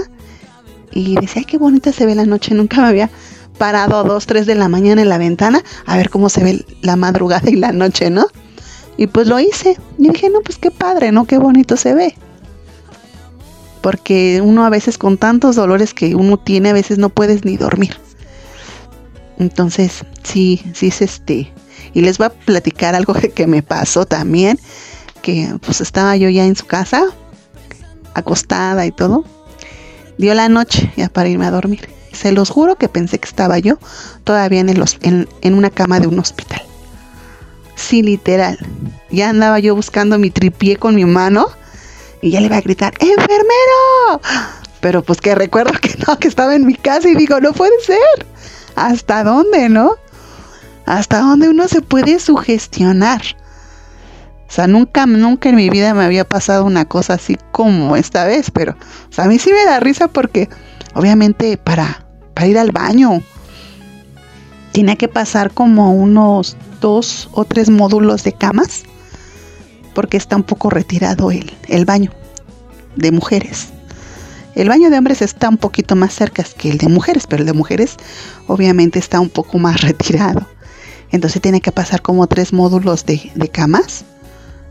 y 0.92 1.16
decía, 1.16 1.40
ay, 1.40 1.44
qué 1.44 1.58
bonita 1.58 1.92
se 1.92 2.06
ve 2.06 2.14
la 2.14 2.24
noche. 2.24 2.54
Nunca 2.54 2.80
me 2.80 2.88
había 2.88 3.10
parado 3.58 3.98
a 3.98 4.02
2, 4.02 4.26
3 4.26 4.46
de 4.46 4.54
la 4.54 4.68
mañana 4.68 5.02
en 5.02 5.08
la 5.08 5.18
ventana 5.18 5.62
a 5.86 5.96
ver 5.96 6.10
cómo 6.10 6.28
se 6.28 6.42
ve 6.42 6.64
la 6.80 6.96
madrugada 6.96 7.50
y 7.50 7.56
la 7.56 7.72
noche, 7.72 8.10
¿no? 8.10 8.26
Y 8.96 9.06
pues 9.06 9.26
lo 9.26 9.38
hice. 9.40 9.76
Y 9.98 10.08
dije, 10.08 10.30
no, 10.30 10.40
pues 10.40 10.58
qué 10.58 10.70
padre, 10.70 11.12
¿no? 11.12 11.26
Qué 11.26 11.38
bonito 11.38 11.76
se 11.76 11.94
ve. 11.94 12.14
Porque 13.80 14.40
uno 14.42 14.64
a 14.64 14.70
veces 14.70 14.96
con 14.96 15.18
tantos 15.18 15.56
dolores 15.56 15.92
que 15.92 16.14
uno 16.14 16.38
tiene, 16.38 16.70
a 16.70 16.74
veces 16.74 16.98
no 16.98 17.08
puedes 17.08 17.44
ni 17.44 17.56
dormir. 17.56 17.96
Entonces, 19.38 20.04
sí, 20.22 20.62
sí 20.72 20.88
es 20.88 21.02
este, 21.02 21.51
y 21.94 22.00
les 22.00 22.18
voy 22.18 22.26
a 22.26 22.30
platicar 22.30 22.94
algo 22.94 23.14
que 23.14 23.46
me 23.46 23.62
pasó 23.62 24.06
también, 24.06 24.58
que 25.22 25.54
pues 25.64 25.80
estaba 25.80 26.16
yo 26.16 26.28
ya 26.28 26.44
en 26.44 26.56
su 26.56 26.66
casa, 26.66 27.04
acostada 28.14 28.86
y 28.86 28.92
todo. 28.92 29.24
Dio 30.18 30.34
la 30.34 30.48
noche 30.48 30.92
ya 30.96 31.08
para 31.08 31.28
irme 31.28 31.46
a 31.46 31.50
dormir. 31.50 31.88
Se 32.12 32.32
los 32.32 32.50
juro 32.50 32.76
que 32.76 32.88
pensé 32.88 33.18
que 33.18 33.28
estaba 33.28 33.58
yo 33.58 33.78
todavía 34.24 34.60
en, 34.60 34.68
en, 34.68 35.28
en 35.40 35.54
una 35.54 35.70
cama 35.70 35.98
de 35.98 36.06
un 36.06 36.18
hospital. 36.18 36.62
Sí, 37.74 38.02
literal. 38.02 38.58
Ya 39.10 39.30
andaba 39.30 39.58
yo 39.58 39.74
buscando 39.74 40.18
mi 40.18 40.30
tripié 40.30 40.76
con 40.76 40.94
mi 40.94 41.04
mano 41.04 41.48
y 42.20 42.30
ya 42.30 42.40
le 42.40 42.46
iba 42.46 42.56
a 42.56 42.60
gritar, 42.60 42.94
¡enfermero! 43.00 44.20
Pero 44.80 45.02
pues 45.02 45.20
que 45.20 45.34
recuerdo 45.34 45.72
que 45.80 45.94
no, 46.06 46.18
que 46.18 46.28
estaba 46.28 46.54
en 46.54 46.66
mi 46.66 46.74
casa 46.74 47.08
y 47.08 47.14
digo, 47.14 47.40
no 47.40 47.52
puede 47.52 47.78
ser. 47.84 48.26
¿Hasta 48.76 49.24
dónde, 49.24 49.68
no? 49.68 49.96
Hasta 50.86 51.20
donde 51.20 51.48
uno 51.48 51.68
se 51.68 51.82
puede 51.82 52.18
sugestionar. 52.18 53.22
O 54.48 54.54
sea, 54.54 54.66
nunca, 54.66 55.06
nunca 55.06 55.48
en 55.48 55.56
mi 55.56 55.70
vida 55.70 55.94
me 55.94 56.04
había 56.04 56.28
pasado 56.28 56.64
una 56.64 56.84
cosa 56.84 57.14
así 57.14 57.38
como 57.52 57.96
esta 57.96 58.24
vez, 58.24 58.50
pero 58.50 58.76
a 59.16 59.24
mí 59.26 59.38
sí 59.38 59.50
me 59.50 59.64
da 59.64 59.80
risa 59.80 60.08
porque 60.08 60.48
obviamente 60.94 61.56
para, 61.56 62.04
ir 62.44 62.58
al 62.58 62.72
baño 62.72 63.22
tenía 64.72 64.96
que 64.96 65.08
pasar 65.08 65.52
como 65.52 65.94
unos 65.94 66.56
dos 66.80 67.30
o 67.32 67.44
tres 67.44 67.70
módulos 67.70 68.24
de 68.24 68.32
camas 68.32 68.82
porque 69.94 70.16
está 70.16 70.36
un 70.36 70.42
poco 70.42 70.68
retirado 70.68 71.30
el 71.30 71.84
baño 71.84 72.10
de 72.96 73.12
mujeres. 73.12 73.68
El 74.54 74.68
baño 74.68 74.90
de 74.90 74.98
hombres 74.98 75.22
está 75.22 75.48
un 75.48 75.56
poquito 75.56 75.96
más 75.96 76.12
cerca 76.12 76.44
que 76.44 76.70
el 76.70 76.78
de 76.78 76.88
mujeres, 76.88 77.26
pero 77.26 77.40
el 77.40 77.46
de 77.46 77.54
mujeres 77.54 77.96
obviamente 78.46 78.98
está 78.98 79.18
un 79.18 79.30
poco 79.30 79.58
más 79.58 79.80
retirado. 79.82 80.46
Entonces 81.12 81.42
tiene 81.42 81.60
que 81.60 81.72
pasar 81.72 82.02
como 82.02 82.26
tres 82.26 82.52
módulos 82.52 83.04
de, 83.06 83.30
camas 83.52 84.04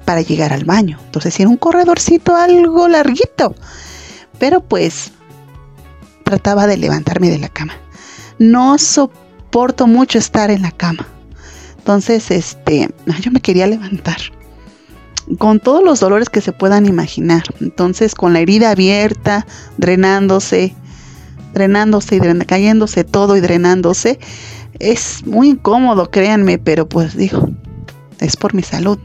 para 0.06 0.22
llegar 0.22 0.52
al 0.52 0.66
baño. 0.66 1.00
Entonces 1.06 1.40
era 1.40 1.48
un 1.48 1.58
corredorcito 1.58 2.36
algo 2.36 2.88
larguito. 2.88 3.56
Pero 4.40 4.62
pues 4.62 5.12
trataba 6.26 6.66
de 6.66 6.78
levantarme 6.78 7.30
de 7.30 7.38
la 7.38 7.50
cama. 7.50 7.74
No 8.40 8.78
soporto 8.80 9.86
mucho 9.86 10.18
estar 10.18 10.50
en 10.50 10.64
la 10.64 10.72
cama. 10.72 11.08
Entonces, 11.78 12.30
este, 12.32 12.90
yo 13.22 13.32
me 13.32 13.42
quería 13.42 13.68
levantar. 13.68 14.18
Con 15.38 15.60
todos 15.60 15.84
los 15.84 16.00
dolores 16.00 16.30
que 16.30 16.42
se 16.42 16.52
puedan 16.52 16.86
imaginar. 16.86 17.44
Entonces, 17.60 18.16
con 18.16 18.34
la 18.34 18.40
herida 18.40 18.72
abierta, 18.72 19.46
drenándose, 19.78 20.76
drenándose 21.54 22.16
y 22.16 22.46
cayéndose 22.46 23.04
todo 23.04 23.36
y 23.36 23.42
drenándose. 23.42 24.20
Es 24.80 25.26
muy 25.26 25.50
incómodo, 25.50 26.10
créanme, 26.10 26.58
pero 26.58 26.88
pues 26.88 27.16
digo, 27.16 27.50
es 28.20 28.38
por 28.38 28.54
mi 28.54 28.64
salud. 28.64 29.00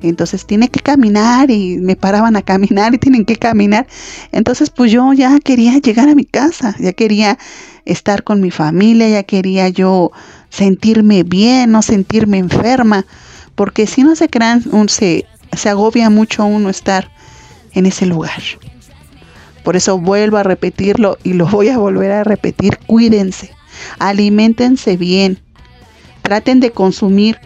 Entonces 0.00 0.46
tiene 0.46 0.68
que 0.68 0.80
caminar 0.80 1.50
y 1.50 1.78
me 1.78 1.96
paraban 1.96 2.36
a 2.36 2.42
caminar 2.42 2.94
y 2.94 2.98
tienen 2.98 3.24
que 3.24 3.36
caminar. 3.36 3.86
Entonces 4.30 4.70
pues 4.70 4.92
yo 4.92 5.12
ya 5.12 5.38
quería 5.40 5.78
llegar 5.78 6.08
a 6.08 6.14
mi 6.14 6.24
casa, 6.24 6.76
ya 6.78 6.92
quería 6.92 7.38
estar 7.84 8.22
con 8.22 8.40
mi 8.40 8.50
familia, 8.50 9.08
ya 9.08 9.22
quería 9.24 9.68
yo 9.68 10.12
sentirme 10.50 11.24
bien, 11.24 11.72
no 11.72 11.82
sentirme 11.82 12.38
enferma, 12.38 13.06
porque 13.54 13.86
si 13.86 14.04
no 14.04 14.14
se 14.14 14.28
crean, 14.28 14.62
se, 14.88 15.26
se 15.56 15.68
agobia 15.68 16.10
mucho 16.10 16.44
uno 16.44 16.68
estar 16.68 17.10
en 17.72 17.86
ese 17.86 18.06
lugar. 18.06 18.42
Por 19.64 19.76
eso 19.76 19.98
vuelvo 19.98 20.36
a 20.36 20.44
repetirlo 20.44 21.18
y 21.24 21.32
lo 21.32 21.46
voy 21.46 21.68
a 21.68 21.78
volver 21.78 22.12
a 22.12 22.24
repetir, 22.24 22.78
cuídense, 22.86 23.50
alimentense 23.98 24.96
bien, 24.96 25.38
traten 26.22 26.60
de 26.60 26.70
consumir 26.70 27.40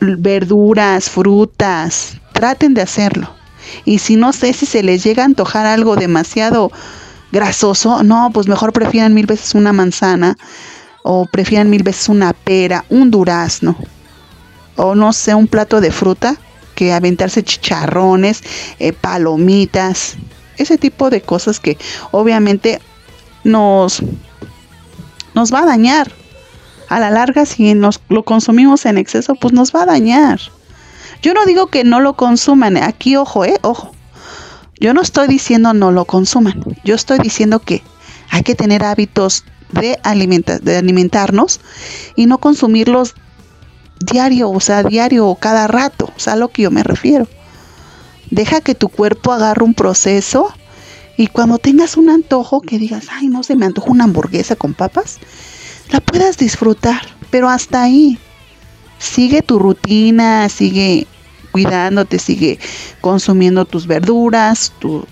verduras, 0.00 1.10
frutas, 1.10 2.18
traten 2.32 2.74
de 2.74 2.82
hacerlo. 2.82 3.30
Y 3.84 3.98
si 3.98 4.16
no 4.16 4.32
sé 4.32 4.52
si 4.52 4.66
se 4.66 4.82
les 4.82 5.04
llega 5.04 5.22
a 5.22 5.26
antojar 5.26 5.66
algo 5.66 5.96
demasiado 5.96 6.72
grasoso, 7.32 8.02
no, 8.02 8.30
pues 8.32 8.48
mejor 8.48 8.72
prefieran 8.72 9.14
mil 9.14 9.26
veces 9.26 9.54
una 9.54 9.72
manzana 9.72 10.36
o 11.02 11.26
prefieran 11.26 11.70
mil 11.70 11.82
veces 11.82 12.08
una 12.08 12.32
pera, 12.32 12.84
un 12.88 13.10
durazno 13.10 13.76
o 14.76 14.94
no 14.94 15.12
sé, 15.12 15.34
un 15.34 15.46
plato 15.46 15.80
de 15.80 15.90
fruta 15.90 16.36
que 16.74 16.92
aventarse 16.92 17.42
chicharrones, 17.42 18.42
eh, 18.78 18.92
palomitas, 18.92 20.16
ese 20.56 20.78
tipo 20.78 21.10
de 21.10 21.20
cosas 21.20 21.60
que 21.60 21.76
obviamente 22.10 22.80
nos, 23.44 24.02
nos 25.40 25.54
va 25.54 25.60
a 25.60 25.64
dañar 25.64 26.12
a 26.90 27.00
la 27.00 27.08
larga 27.08 27.46
si 27.46 27.72
nos 27.72 28.02
lo 28.10 28.24
consumimos 28.24 28.84
en 28.84 28.98
exceso, 28.98 29.34
pues 29.36 29.54
nos 29.54 29.74
va 29.74 29.84
a 29.84 29.86
dañar. 29.86 30.38
Yo 31.22 31.32
no 31.32 31.46
digo 31.46 31.68
que 31.68 31.82
no 31.82 31.98
lo 32.00 32.14
consuman, 32.14 32.76
aquí 32.76 33.16
ojo, 33.16 33.46
eh, 33.46 33.58
ojo. 33.62 33.92
Yo 34.78 34.92
no 34.92 35.00
estoy 35.00 35.28
diciendo 35.28 35.72
no 35.72 35.92
lo 35.92 36.04
consuman. 36.04 36.62
Yo 36.84 36.94
estoy 36.94 37.20
diciendo 37.20 37.60
que 37.60 37.82
hay 38.28 38.42
que 38.42 38.54
tener 38.54 38.84
hábitos 38.84 39.44
de, 39.72 39.98
de 40.62 40.76
alimentarnos 40.76 41.60
y 42.16 42.26
no 42.26 42.36
consumirlos 42.36 43.14
diario, 43.98 44.50
o 44.50 44.60
sea, 44.60 44.82
diario 44.82 45.26
o 45.26 45.36
cada 45.36 45.66
rato, 45.68 46.12
o 46.14 46.20
sea, 46.20 46.34
a 46.34 46.36
lo 46.36 46.48
que 46.48 46.62
yo 46.62 46.70
me 46.70 46.82
refiero. 46.82 47.26
Deja 48.30 48.60
que 48.60 48.74
tu 48.74 48.90
cuerpo 48.90 49.32
agarre 49.32 49.64
un 49.64 49.72
proceso 49.72 50.52
y 51.20 51.26
cuando 51.26 51.58
tengas 51.58 51.98
un 51.98 52.08
antojo 52.08 52.62
que 52.62 52.78
digas, 52.78 53.08
ay, 53.10 53.28
no 53.28 53.42
se 53.42 53.54
me 53.54 53.66
antoja 53.66 53.90
una 53.90 54.04
hamburguesa 54.04 54.56
con 54.56 54.72
papas, 54.72 55.18
la 55.90 56.00
puedas 56.00 56.38
disfrutar, 56.38 57.02
pero 57.28 57.50
hasta 57.50 57.82
ahí. 57.82 58.18
Sigue 58.98 59.42
tu 59.42 59.58
rutina, 59.58 60.48
sigue 60.48 61.06
cuidándote, 61.52 62.18
sigue 62.18 62.58
consumiendo 63.02 63.66
tus 63.66 63.86
verduras, 63.86 64.72
tu 64.78 65.04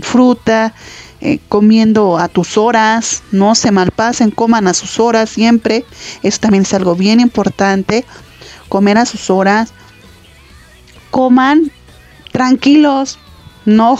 fruta, 0.00 0.74
eh, 1.20 1.38
comiendo 1.48 2.18
a 2.18 2.26
tus 2.26 2.58
horas, 2.58 3.22
no 3.30 3.54
se 3.54 3.70
malpasen, 3.70 4.32
coman 4.32 4.66
a 4.66 4.74
sus 4.74 4.98
horas 4.98 5.30
siempre. 5.30 5.84
Eso 6.24 6.40
también 6.40 6.64
es 6.64 6.74
algo 6.74 6.96
bien 6.96 7.20
importante, 7.20 8.04
comer 8.68 8.98
a 8.98 9.06
sus 9.06 9.30
horas. 9.30 9.72
Coman 11.12 11.70
tranquilos, 12.32 13.20
no 13.66 13.96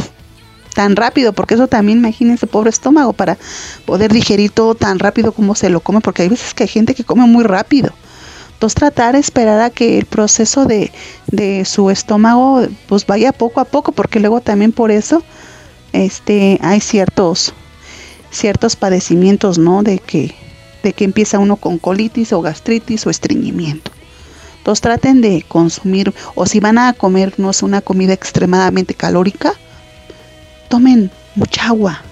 tan 0.75 0.97
rápido, 0.97 1.33
porque 1.33 1.55
eso 1.55 1.69
también, 1.69 1.99
imagínense, 1.99 2.47
pobre 2.47 2.71
estómago, 2.71 3.13
para 3.13 3.39
poder 3.87 4.13
digerir 4.13 4.51
todo 4.51 4.75
tan 4.75 4.99
rápido 4.99 5.33
como 5.33 5.55
se 5.55 5.71
lo 5.71 5.81
come, 5.81 6.01
porque 6.01 6.23
hay 6.23 6.29
veces 6.29 6.53
que 6.53 6.65
hay 6.65 6.69
gente 6.69 6.95
que 6.95 7.05
come 7.05 7.27
muy 7.27 7.44
rápido. 7.44 7.92
Entonces 8.53 8.75
tratar 8.77 9.15
de 9.15 9.21
esperar 9.21 9.61
a 9.61 9.71
que 9.71 9.98
el 9.98 10.07
proceso 10.07 10.65
de, 10.65 10.92
de 11.27 11.65
su 11.65 11.90
estómago 11.90 12.63
pues 12.87 13.07
vaya 13.07 13.33
poco 13.33 13.61
a 13.61 13.65
poco, 13.65 13.92
porque 13.92 14.21
luego 14.21 14.40
también 14.40 14.73
por 14.73 14.90
eso 14.90 15.23
este, 15.92 16.59
hay 16.63 16.81
ciertos, 16.81 17.55
ciertos 18.31 18.77
padecimientos, 18.77 19.59
¿no? 19.59 19.83
De 19.83 19.98
que, 19.98 20.35
de 20.83 20.92
que 20.92 21.05
empieza 21.05 21.38
uno 21.38 21.57
con 21.57 21.79
colitis 21.79 22.33
o 22.33 22.42
gastritis 22.42 23.07
o 23.07 23.11
estreñimiento. 23.11 23.90
Entonces 24.59 24.81
traten 24.81 25.21
de 25.21 25.44
consumir, 25.46 26.15
o 26.35 26.46
si 26.46 26.59
van 26.59 26.79
a 26.79 26.94
comer, 26.94 27.35
no 27.37 27.51
es 27.51 27.63
una 27.63 27.81
comida 27.83 28.15
extremadamente 28.15 28.94
calórica, 28.94 29.53
tomen 30.75 31.08
mucha 31.37 31.68
agua. 31.68 32.02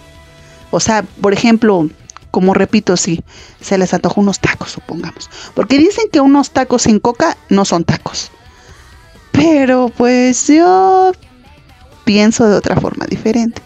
O 0.70 0.78
sea, 0.78 1.02
por 1.20 1.32
ejemplo, 1.32 1.90
como 2.30 2.54
repito, 2.54 2.96
si 2.96 3.20
se 3.60 3.76
les 3.76 3.92
antoja 3.92 4.20
unos 4.20 4.38
tacos, 4.38 4.70
supongamos. 4.70 5.28
Porque 5.54 5.78
dicen 5.78 6.04
que 6.12 6.20
unos 6.20 6.52
tacos 6.52 6.82
sin 6.82 7.00
coca 7.00 7.36
no 7.48 7.64
son 7.64 7.82
tacos. 7.82 8.30
Pero 9.32 9.90
pues 9.96 10.46
yo 10.46 11.10
pienso 12.04 12.48
de 12.48 12.54
otra 12.54 12.76
forma 12.76 13.04
diferente. 13.06 13.60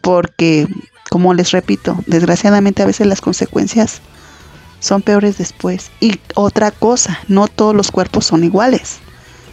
Porque, 0.00 0.66
como 1.10 1.32
les 1.32 1.52
repito, 1.52 1.96
desgraciadamente 2.08 2.82
a 2.82 2.86
veces 2.86 3.06
las 3.06 3.20
consecuencias 3.20 4.00
son 4.80 5.00
peores 5.00 5.38
después. 5.38 5.92
Y 6.00 6.18
otra 6.34 6.72
cosa, 6.72 7.20
no 7.28 7.46
todos 7.46 7.72
los 7.72 7.92
cuerpos 7.92 8.26
son 8.26 8.42
iguales. 8.42 8.96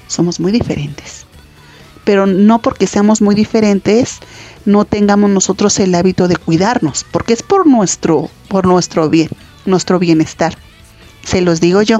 Somos 0.08 0.40
muy 0.40 0.52
diferentes 0.52 1.26
pero 2.06 2.28
no 2.28 2.62
porque 2.62 2.88
seamos 2.88 3.22
muy 3.22 3.36
diferentes 3.36 4.20
no 4.66 4.86
tengamos 4.86 5.30
nosotros 5.30 5.80
el 5.80 5.96
hábito 5.96 6.28
de 6.28 6.36
cuidarnos, 6.38 7.06
porque 7.12 7.34
es 7.34 7.44
por 7.44 7.68
nuestro 7.68 8.30
por 8.48 8.66
nuestro 8.66 9.10
bien, 9.10 9.30
nuestro 9.66 10.00
bienestar. 10.00 10.58
Se 11.24 11.42
los 11.42 11.62
digo 11.62 11.82
yo, 11.82 12.00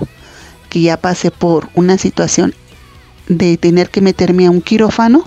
que 0.70 0.82
ya 0.82 0.98
pasé 0.98 1.32
por 1.32 1.70
una 1.74 1.98
situación 1.98 2.54
de 3.28 3.58
tener 3.58 3.90
que 3.90 4.02
meterme 4.02 4.46
a 4.46 4.52
un 4.52 4.62
quirófano 4.62 5.24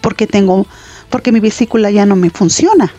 porque 0.00 0.26
tengo 0.26 0.66
porque 1.10 1.32
mi 1.32 1.40
vesícula 1.40 1.90
ya 1.90 2.06
no 2.06 2.16
me 2.16 2.30
funciona. 2.30 2.92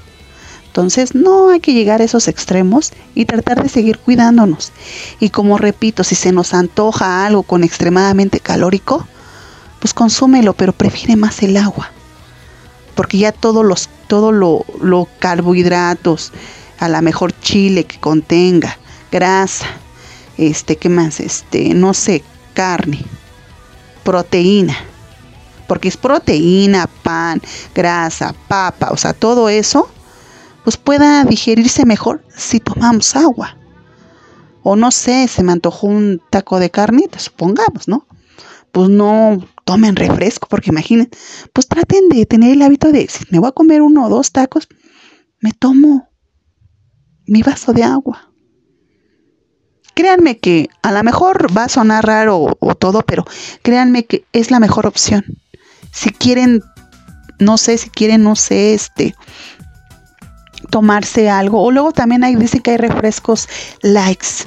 Entonces 0.67 1.13
no 1.13 1.49
hay 1.49 1.59
que 1.59 1.73
llegar 1.73 2.01
a 2.01 2.03
esos 2.03 2.27
extremos 2.27 2.93
y 3.13 3.25
tratar 3.25 3.61
de 3.61 3.69
seguir 3.69 3.99
cuidándonos. 3.99 4.71
Y 5.19 5.29
como 5.29 5.57
repito, 5.57 6.03
si 6.03 6.15
se 6.15 6.31
nos 6.31 6.53
antoja 6.53 7.25
algo 7.25 7.43
con 7.43 7.63
extremadamente 7.63 8.39
calórico, 8.39 9.07
pues 9.79 9.93
consúmelo, 9.93 10.53
pero 10.53 10.73
prefiere 10.73 11.15
más 11.15 11.43
el 11.43 11.57
agua. 11.57 11.91
Porque 12.95 13.17
ya 13.17 13.31
todos 13.31 13.65
los, 13.65 13.89
todo 14.07 14.31
lo, 14.31 14.65
lo 14.81 15.07
carbohidratos, 15.19 16.31
a 16.79 16.89
la 16.89 17.01
mejor 17.01 17.37
chile 17.39 17.85
que 17.85 17.99
contenga, 17.99 18.77
grasa, 19.11 19.65
este, 20.37 20.75
¿qué 20.75 20.89
más? 20.89 21.19
Este, 21.19 21.73
no 21.73 21.93
sé, 21.93 22.23
carne, 22.53 23.05
proteína. 24.03 24.75
Porque 25.67 25.87
es 25.87 25.97
proteína, 25.97 26.87
pan, 27.03 27.41
grasa, 27.73 28.35
papa, 28.47 28.89
o 28.91 28.97
sea, 28.97 29.13
todo 29.13 29.49
eso, 29.49 29.89
pues 30.63 30.77
pueda 30.77 31.23
digerirse 31.23 31.85
mejor 31.85 32.23
si 32.35 32.59
tomamos 32.59 33.15
agua. 33.15 33.57
O 34.61 34.75
no 34.75 34.91
sé, 34.91 35.27
se 35.27 35.43
me 35.43 35.51
antojó 35.51 35.87
un 35.87 36.21
taco 36.29 36.59
de 36.59 36.69
carnita, 36.69 37.19
supongamos, 37.19 37.87
¿no? 37.87 38.05
Pues 38.71 38.89
no 38.89 39.39
tomen 39.63 39.95
refresco, 39.95 40.47
porque 40.49 40.69
imaginen, 40.69 41.09
pues 41.53 41.67
traten 41.67 42.09
de 42.09 42.25
tener 42.25 42.51
el 42.51 42.61
hábito 42.61 42.91
de, 42.91 43.07
si 43.07 43.25
me 43.29 43.39
voy 43.39 43.49
a 43.49 43.53
comer 43.53 43.81
uno 43.81 44.05
o 44.05 44.09
dos 44.09 44.31
tacos, 44.31 44.67
me 45.39 45.51
tomo 45.51 46.09
mi 47.25 47.41
vaso 47.41 47.73
de 47.73 47.83
agua. 47.83 48.29
créanme 49.95 50.39
que 50.39 50.69
a 50.81 50.91
lo 50.91 51.03
mejor 51.03 51.55
va 51.55 51.65
a 51.65 51.69
sonar 51.69 52.05
raro 52.05 52.57
o, 52.59 52.75
todo, 52.75 53.03
pero 53.03 53.25
créanme 53.61 54.05
que 54.05 54.25
es 54.33 54.49
la 54.49 54.59
mejor 54.59 54.87
opción. 54.87 55.23
Si 55.91 56.09
quieren, 56.09 56.63
no 57.39 57.57
sé, 57.57 57.77
si 57.77 57.89
quieren, 57.91 58.23
no 58.23 58.35
sé, 58.35 58.73
este, 58.73 59.13
tomarse 60.71 61.29
algo. 61.29 61.61
O 61.61 61.69
luego 61.69 61.91
también 61.91 62.23
hay, 62.23 62.35
dicen 62.35 62.61
que 62.61 62.71
hay 62.71 62.77
refrescos 62.77 63.47
likes. 63.83 64.45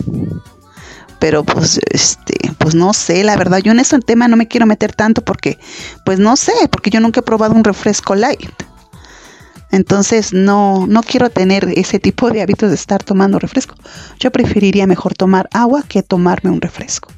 Pero 1.19 1.45
pues, 1.45 1.81
este, 1.91 2.35
pues 2.59 2.75
no 2.75 2.93
sé, 2.93 3.25
la 3.25 3.37
verdad, 3.37 3.59
yo 3.59 3.73
en 3.73 3.81
ese 3.81 3.99
tema 4.01 4.29
no 4.29 4.37
me 4.37 4.49
quiero 4.49 4.67
meter 4.67 4.93
tanto 4.95 5.25
porque, 5.25 5.59
pues 6.05 6.19
no 6.19 6.37
sé, 6.37 6.53
porque 6.71 6.91
yo 6.91 7.01
nunca 7.01 7.21
he 7.21 7.23
probado 7.23 7.55
un 7.55 7.65
refresco 7.65 8.15
light. 8.15 8.51
Entonces 9.71 10.33
no, 10.33 10.87
no 10.87 11.03
quiero 11.03 11.31
tener 11.31 11.69
ese 11.77 11.99
tipo 11.99 12.31
de 12.31 12.43
hábitos 12.43 12.69
de 12.69 12.77
estar 12.77 13.03
tomando 13.03 13.39
refresco. 13.39 13.75
Yo 14.19 14.31
preferiría 14.31 14.87
mejor 14.87 15.15
tomar 15.15 15.49
agua 15.53 15.83
que 15.87 16.03
tomarme 16.03 16.51
un 16.51 16.61
refresco. 16.61 17.13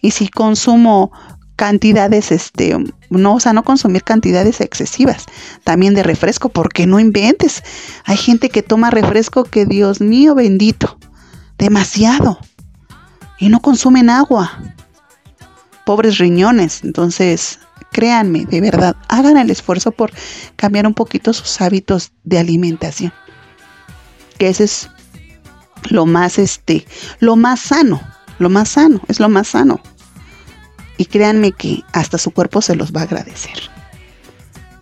Y 0.00 0.12
si 0.12 0.28
consumo 0.28 1.10
cantidades, 1.56 2.30
este, 2.30 2.76
no, 3.10 3.34
o 3.34 3.40
sea, 3.40 3.52
no 3.52 3.64
consumir 3.64 4.04
cantidades 4.04 4.60
excesivas 4.60 5.26
también 5.64 5.92
de 5.94 6.04
refresco, 6.04 6.50
porque 6.50 6.86
no 6.86 7.00
inventes. 7.00 7.64
Hay 8.04 8.16
gente 8.16 8.48
que 8.48 8.62
toma 8.62 8.90
refresco 8.90 9.42
que 9.42 9.66
Dios 9.66 10.00
mío 10.00 10.36
bendito, 10.36 10.98
demasiado. 11.58 12.38
Y 13.38 13.48
no 13.48 13.60
consumen 13.60 14.10
agua. 14.10 14.58
Pobres 15.84 16.18
riñones. 16.18 16.82
Entonces, 16.84 17.58
créanme, 17.92 18.44
de 18.44 18.60
verdad, 18.60 18.96
hagan 19.08 19.36
el 19.36 19.50
esfuerzo 19.50 19.92
por 19.92 20.12
cambiar 20.56 20.86
un 20.86 20.94
poquito 20.94 21.32
sus 21.32 21.60
hábitos 21.60 22.12
de 22.24 22.38
alimentación. 22.38 23.12
Que 24.38 24.48
ese 24.48 24.64
es 24.64 24.90
lo 25.90 26.06
más, 26.06 26.38
este, 26.38 26.86
lo 27.20 27.36
más 27.36 27.60
sano, 27.60 28.00
lo 28.38 28.48
más 28.48 28.70
sano, 28.70 29.00
es 29.08 29.20
lo 29.20 29.28
más 29.28 29.48
sano. 29.48 29.80
Y 30.96 31.06
créanme 31.06 31.52
que 31.52 31.82
hasta 31.92 32.18
su 32.18 32.32
cuerpo 32.32 32.60
se 32.60 32.74
los 32.76 32.92
va 32.92 33.00
a 33.00 33.04
agradecer. 33.04 33.58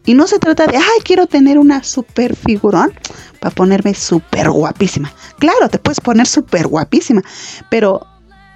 Y 0.06 0.14
no 0.14 0.26
se 0.26 0.38
trata 0.38 0.66
de, 0.66 0.76
ay, 0.76 1.00
quiero 1.04 1.26
tener 1.26 1.58
una 1.58 1.82
super 1.82 2.36
figurón 2.36 2.92
para 3.40 3.54
ponerme 3.54 3.92
súper 3.92 4.48
guapísima. 4.50 5.12
Claro, 5.38 5.68
te 5.68 5.78
puedes 5.78 6.00
poner 6.00 6.26
súper 6.26 6.68
guapísima, 6.68 7.22
pero 7.70 8.06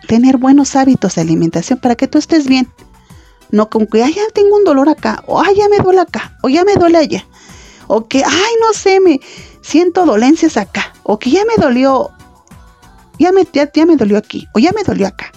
tener 0.07 0.37
buenos 0.37 0.77
hábitos 0.77 1.15
de 1.15 1.23
alimentación 1.23 1.79
para 1.79 1.95
que 1.95 2.09
tú 2.09 2.19
estés 2.19 2.47
bien 2.47 2.69
no 3.51 3.69
con 3.69 3.87
que, 3.87 4.03
ay, 4.03 4.15
ya 4.15 4.23
tengo 4.33 4.57
un 4.57 4.65
dolor 4.65 4.89
acá, 4.89 5.23
o 5.27 5.41
ay, 5.41 5.57
ya 5.57 5.69
me 5.69 5.79
duele 5.79 6.01
acá, 6.01 6.37
o 6.43 6.49
ya 6.49 6.65
me 6.65 6.75
duele 6.75 6.99
allá, 6.99 7.27
o 7.87 8.07
que, 8.07 8.23
ay, 8.25 8.55
no 8.61 8.73
sé, 8.73 9.01
me 9.01 9.21
siento 9.61 10.07
dolencias 10.07 10.57
acá, 10.57 10.93
o 11.03 11.19
que 11.19 11.31
ya 11.31 11.45
me 11.45 11.61
dolió, 11.63 12.11
ya 13.19 13.33
me, 13.33 13.47
ya, 13.53 13.87
me 13.87 13.97
dolió 13.97 14.19
aquí, 14.19 14.47
o 14.55 14.59
ya 14.59 14.73
me 14.73 14.85
dolió 14.85 15.07
acá. 15.09 15.33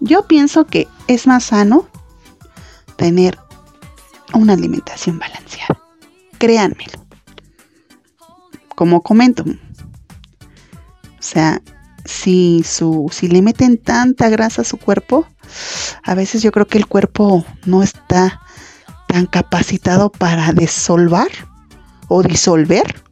Yo 0.00 0.26
pienso 0.26 0.64
que 0.64 0.88
es 1.06 1.26
más 1.26 1.44
sano 1.44 1.88
tener 2.96 3.38
una 4.32 4.52
alimentación 4.52 5.18
balanceada. 5.18 5.80
Créanmelo. 6.38 7.04
Como 8.76 9.02
comento. 9.02 9.42
O 9.42 11.20
sea, 11.20 11.60
si 12.08 12.64
su 12.64 13.08
si 13.12 13.28
le 13.28 13.42
meten 13.42 13.76
tanta 13.76 14.30
grasa 14.30 14.62
a 14.62 14.64
su 14.64 14.78
cuerpo, 14.78 15.26
a 16.02 16.14
veces 16.14 16.42
yo 16.42 16.50
creo 16.52 16.66
que 16.66 16.78
el 16.78 16.86
cuerpo 16.86 17.44
no 17.66 17.82
está 17.82 18.40
tan 19.06 19.26
capacitado 19.26 20.10
para 20.10 20.52
disolver 20.52 21.30
o 22.08 22.22
disolver 22.22 23.02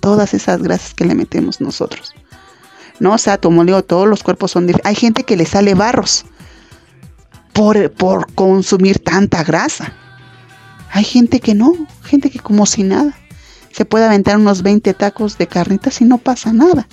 todas 0.00 0.32
esas 0.32 0.62
grasas 0.62 0.94
que 0.94 1.04
le 1.04 1.16
metemos 1.16 1.60
nosotros. 1.60 2.14
No, 3.00 3.14
o 3.14 3.18
sea, 3.18 3.38
como 3.38 3.64
digo, 3.64 3.82
todos 3.82 4.06
los 4.06 4.22
cuerpos 4.22 4.52
son 4.52 4.68
Hay 4.84 4.94
gente 4.94 5.24
que 5.24 5.36
le 5.36 5.46
sale 5.46 5.74
barros 5.74 6.24
por, 7.52 7.90
por 7.92 8.32
consumir 8.34 9.00
tanta 9.00 9.42
grasa. 9.42 9.92
Hay 10.92 11.04
gente 11.04 11.40
que 11.40 11.54
no, 11.54 11.72
gente 12.04 12.30
que 12.30 12.38
como 12.38 12.64
si 12.66 12.84
nada. 12.84 13.16
Se 13.72 13.84
puede 13.84 14.04
aventar 14.04 14.36
unos 14.36 14.62
20 14.62 14.94
tacos 14.94 15.38
de 15.38 15.46
carnitas 15.46 16.00
y 16.00 16.04
no 16.04 16.18
pasa 16.18 16.52
nada. 16.52 16.86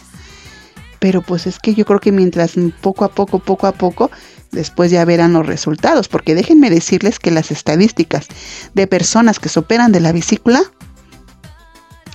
Pero 1.00 1.22
pues 1.22 1.48
es 1.48 1.60
que 1.60 1.76
yo 1.76 1.86
creo 1.86 2.00
que 2.00 2.12
mientras 2.12 2.54
poco 2.82 3.06
a 3.06 3.10
poco, 3.10 3.40
poco 3.40 3.68
a 3.68 3.72
poco, 3.72 4.10
después 4.52 4.92
ya 4.92 5.06
verán 5.06 5.34
los 5.34 5.46
resultados, 5.46 6.08
porque 6.08 6.36
déjenme 6.36 6.70
decirles 6.70 7.20
que 7.20 7.32
las 7.32 7.52
estadísticas 7.52 8.28
de 8.74 8.88
personas 8.88 9.40
que 9.40 9.50
se 9.50 9.60
operan 9.60 9.92
de 9.92 10.00
la 10.00 10.12
vesícula 10.12 10.62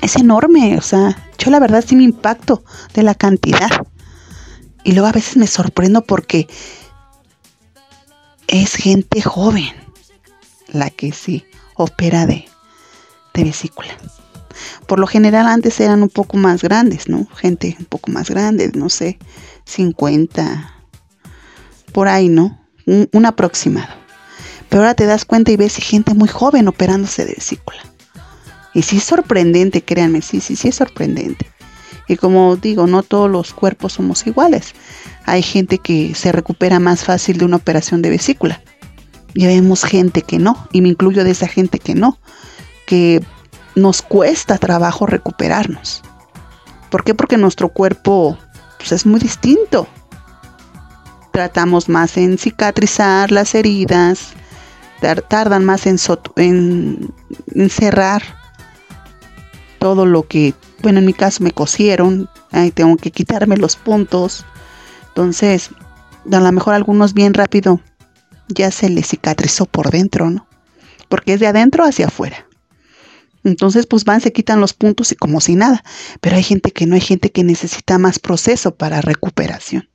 es 0.03 0.17
enorme, 0.17 0.77
o 0.77 0.83
sea, 0.83 1.17
yo 1.39 1.51
la 1.51 1.61
verdad 1.61 1.85
sí 1.87 1.95
me 1.95 2.03
impacto 2.03 2.65
de 2.95 3.03
la 3.03 3.15
cantidad. 3.15 3.71
Y 4.85 4.93
luego 4.93 5.07
a 5.07 5.13
veces 5.13 5.37
me 5.37 5.47
sorprendo 5.47 6.03
porque 6.03 6.49
es 8.49 8.75
gente 8.75 9.23
joven 9.23 9.73
la 10.73 10.91
que 10.91 11.13
sí 11.13 11.47
opera 11.77 12.27
de, 12.27 12.47
de 13.35 13.45
vesícula. 13.45 13.97
Por 14.87 14.99
lo 14.99 15.07
general 15.07 15.47
antes 15.47 15.81
eran 15.81 16.03
un 16.03 16.09
poco 16.09 16.37
más 16.37 16.63
grandes, 16.63 17.09
¿no? 17.09 17.27
Gente 17.37 17.77
un 17.79 17.87
poco 17.87 18.11
más 18.11 18.31
grande, 18.31 18.71
no 18.75 18.89
sé, 18.89 19.19
50, 19.65 20.73
por 21.93 22.09
ahí, 22.09 22.29
¿no? 22.29 22.59
Un, 22.87 23.27
aproximado. 23.27 23.95
Pero 24.69 24.83
ahora 24.83 24.95
te 24.95 25.07
das 25.07 25.25
cuenta 25.25 25.53
y 25.53 25.57
ves 25.57 25.77
gente 25.77 26.15
muy 26.15 26.29
joven 26.29 26.67
operándose 26.67 27.25
de 27.25 27.35
vesícula. 27.35 27.81
Y 28.75 28.83
sí 28.83 28.97
es 28.97 29.05
sorprendente, 29.05 29.83
créanme, 29.83 30.23
sí, 30.23 30.41
sí, 30.41 30.57
sí 30.57 30.69
es 30.69 30.75
sorprendente. 30.75 31.47
Y 32.09 32.17
como 32.17 32.57
digo, 32.57 32.87
no 32.87 33.03
todos 33.03 33.31
los 33.31 33.53
cuerpos 33.53 33.95
somos 33.95 34.27
iguales. 34.27 34.75
Hay 35.25 35.43
gente 35.43 35.79
que 35.79 36.15
se 36.15 36.33
recupera 36.33 36.81
más 36.81 37.05
fácil 37.05 37.39
de 37.39 37.45
una 37.45 37.57
operación 37.57 38.03
de 38.03 38.11
vesícula. 38.11 38.63
Y 39.35 39.47
vemos 39.47 39.85
gente 39.85 40.23
que 40.23 40.39
no, 40.39 40.69
y 40.73 40.81
me 40.81 40.89
incluyo 40.89 41.25
de 41.25 41.31
esa 41.31 41.47
gente 41.47 41.79
que 41.79 41.95
no, 41.95 42.19
que 42.87 43.23
nos 43.75 44.03
cuesta 44.03 44.59
trabajo 44.59 45.07
recuperarnos. 45.07 46.03
¿Por 46.91 47.05
qué? 47.05 47.15
Porque 47.15 47.39
nuestro 47.39 47.69
cuerpo 47.71 48.37
pues, 48.79 48.93
es 48.93 49.07
muy 49.07 49.21
distinto 49.21 49.87
tratamos 51.33 51.89
más 51.89 52.17
en 52.17 52.39
cicatrizar 52.39 53.33
las 53.33 53.57
heridas, 53.57 54.35
tardan 55.29 55.65
más 55.65 55.87
en, 55.87 55.97
en, 56.37 57.71
cerrar 57.71 58.23
todo 59.81 60.07
lo 60.07 60.29
que, 60.29 60.55
bueno, 60.83 61.01
en 61.01 61.07
mi 61.07 61.15
caso 61.15 61.43
me 61.43 61.51
cosieron, 61.51 62.29
ahí 62.53 62.71
tengo 62.71 62.97
que 62.97 63.11
quitarme 63.11 63.57
los 63.57 63.75
puntos. 63.75 64.45
Entonces, 65.09 65.71
a 66.31 66.39
lo 66.39 66.53
mejor 66.53 66.75
algunos 66.75 67.15
bien 67.15 67.35
rápido 67.35 67.81
ya 68.49 68.71
se 68.71 68.89
les 68.91 69.09
cicatrizó 69.09 69.67
por 69.67 69.91
dentro, 69.91 70.31
¿no? 70.31 70.47
Porque 71.09 71.35
es 71.35 71.41
de 71.41 71.49
adentro 71.49 71.85
hacia 71.85 72.07
afuera. 72.07 72.47
Entonces, 73.45 73.87
pues 73.87 74.05
van, 74.05 74.21
se 74.21 74.33
quitan 74.33 74.61
los 74.61 74.73
puntos 74.73 75.13
y 75.13 75.17
como 75.17 75.41
si 75.41 75.55
nada. 75.55 75.83
Pero 76.21 76.37
hay 76.37 76.43
gente 76.43 76.71
que 76.71 76.87
no, 76.87 76.95
hay 76.95 77.01
gente 77.01 77.31
que 77.31 77.45
necesita 77.45 77.99
más 77.99 78.19
proceso 78.19 78.75
para 78.75 79.01
recuperación. 79.01 79.89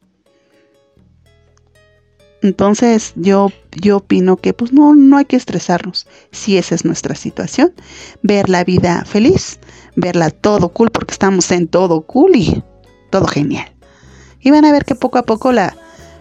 Entonces 2.42 3.14
yo, 3.16 3.52
yo 3.72 3.98
opino 3.98 4.38
que 4.38 4.54
pues 4.54 4.72
no, 4.72 4.94
no 4.94 5.18
hay 5.18 5.26
que 5.26 5.36
estresarnos 5.36 6.08
si 6.32 6.58
esa 6.58 6.76
es 6.76 6.86
nuestra 6.86 7.16
situación. 7.16 7.74
Ver 8.22 8.50
la 8.50 8.64
vida 8.64 9.06
feliz, 9.06 9.60
verla 9.96 10.30
todo 10.30 10.70
cool 10.70 10.92
porque 10.92 11.14
estamos 11.14 11.52
en 11.52 11.68
todo 11.68 12.02
cool 12.02 12.36
y 12.36 12.64
todo 13.10 13.26
genial. 13.26 13.72
Y 14.40 14.52
van 14.52 14.66
a 14.66 14.72
ver 14.72 14.86
que 14.86 14.96
poco 14.96 15.18
a 15.18 15.24
poco 15.24 15.52
la, 15.52 15.76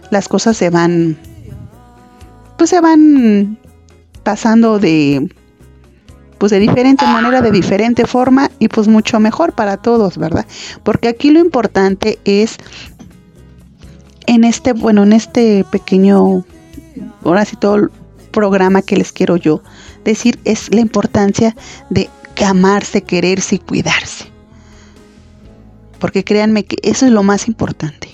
las 0.09 0.27
cosas 0.27 0.57
se 0.57 0.69
van, 0.69 1.17
pues 2.57 2.71
se 2.71 2.81
van 2.81 3.59
pasando 4.23 4.79
de, 4.79 5.29
pues 6.37 6.51
de 6.51 6.59
diferente 6.59 7.05
manera, 7.05 7.41
de 7.41 7.51
diferente 7.51 8.05
forma 8.05 8.51
y 8.59 8.67
pues 8.67 8.87
mucho 8.87 9.19
mejor 9.19 9.53
para 9.53 9.77
todos, 9.77 10.17
¿verdad? 10.17 10.45
Porque 10.83 11.07
aquí 11.07 11.31
lo 11.31 11.39
importante 11.39 12.19
es 12.25 12.57
en 14.27 14.43
este, 14.43 14.73
bueno, 14.73 15.03
en 15.03 15.13
este 15.13 15.65
pequeño, 15.71 16.45
ahora 17.23 17.45
sí 17.45 17.55
todo 17.55 17.75
el 17.75 17.91
programa 18.31 18.81
que 18.81 18.97
les 18.97 19.11
quiero 19.11 19.37
yo 19.37 19.63
decir 20.03 20.39
es 20.43 20.73
la 20.73 20.81
importancia 20.81 21.55
de 21.89 22.09
amarse, 22.45 23.01
quererse 23.01 23.55
y 23.55 23.59
cuidarse. 23.59 24.25
Porque 25.99 26.23
créanme 26.23 26.65
que 26.65 26.77
eso 26.83 27.07
es 27.07 27.11
lo 27.11 27.23
más 27.23 27.47
importante. 27.47 28.09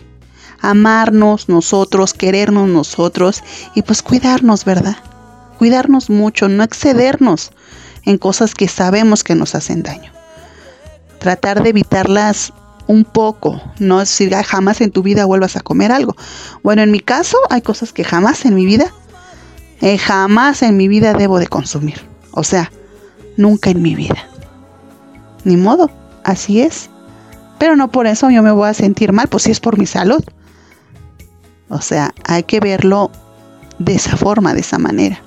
Amarnos 0.61 1.49
nosotros, 1.49 2.13
querernos 2.13 2.69
nosotros 2.69 3.43
y 3.75 3.81
pues 3.81 4.01
cuidarnos, 4.01 4.63
¿verdad? 4.63 4.95
Cuidarnos 5.57 6.09
mucho, 6.09 6.47
no 6.47 6.63
excedernos 6.63 7.51
en 8.05 8.17
cosas 8.17 8.53
que 8.53 8.67
sabemos 8.67 9.23
que 9.23 9.35
nos 9.35 9.55
hacen 9.55 9.83
daño. 9.83 10.11
Tratar 11.19 11.63
de 11.63 11.69
evitarlas 11.69 12.53
un 12.87 13.05
poco, 13.05 13.61
no 13.79 14.01
es 14.01 14.09
decir, 14.09 14.33
jamás 14.33 14.81
en 14.81 14.91
tu 14.91 15.03
vida 15.03 15.25
vuelvas 15.25 15.55
a 15.55 15.61
comer 15.61 15.91
algo. 15.91 16.15
Bueno, 16.63 16.81
en 16.81 16.91
mi 16.91 16.99
caso 16.99 17.37
hay 17.49 17.61
cosas 17.61 17.93
que 17.93 18.03
jamás 18.03 18.45
en 18.45 18.55
mi 18.55 18.65
vida, 18.65 18.93
eh, 19.81 19.97
jamás 19.97 20.61
en 20.63 20.77
mi 20.77 20.87
vida 20.87 21.13
debo 21.13 21.39
de 21.39 21.47
consumir. 21.47 22.01
O 22.31 22.43
sea, 22.43 22.71
nunca 23.37 23.69
en 23.69 23.81
mi 23.81 23.95
vida. 23.95 24.27
Ni 25.43 25.57
modo, 25.57 25.89
así 26.23 26.61
es. 26.61 26.89
Pero 27.57 27.75
no 27.75 27.91
por 27.91 28.07
eso 28.07 28.29
yo 28.29 28.43
me 28.43 28.51
voy 28.51 28.67
a 28.67 28.73
sentir 28.73 29.13
mal, 29.13 29.27
pues 29.27 29.43
si 29.43 29.51
es 29.51 29.59
por 29.59 29.77
mi 29.77 29.85
salud. 29.85 30.23
O 31.69 31.81
sea, 31.81 32.13
hay 32.25 32.43
que 32.43 32.59
verlo 32.59 33.11
de 33.79 33.95
esa 33.95 34.17
forma, 34.17 34.53
de 34.53 34.59
esa 34.61 34.77
manera. 34.77 35.22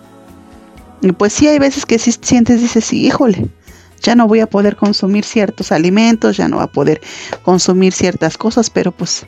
Pues 1.18 1.32
sí, 1.32 1.46
hay 1.46 1.58
veces 1.58 1.86
que 1.86 1.98
si 1.98 2.12
sientes, 2.12 2.60
dices, 2.60 2.84
sí, 2.84 3.06
híjole, 3.06 3.48
ya 4.02 4.14
no 4.14 4.26
voy 4.26 4.40
a 4.40 4.46
poder 4.46 4.76
consumir 4.76 5.24
ciertos 5.24 5.72
alimentos, 5.72 6.36
ya 6.36 6.48
no 6.48 6.56
voy 6.56 6.64
a 6.64 6.68
poder 6.68 7.00
consumir 7.42 7.92
ciertas 7.92 8.38
cosas, 8.38 8.70
pero 8.70 8.92
pues, 8.92 9.26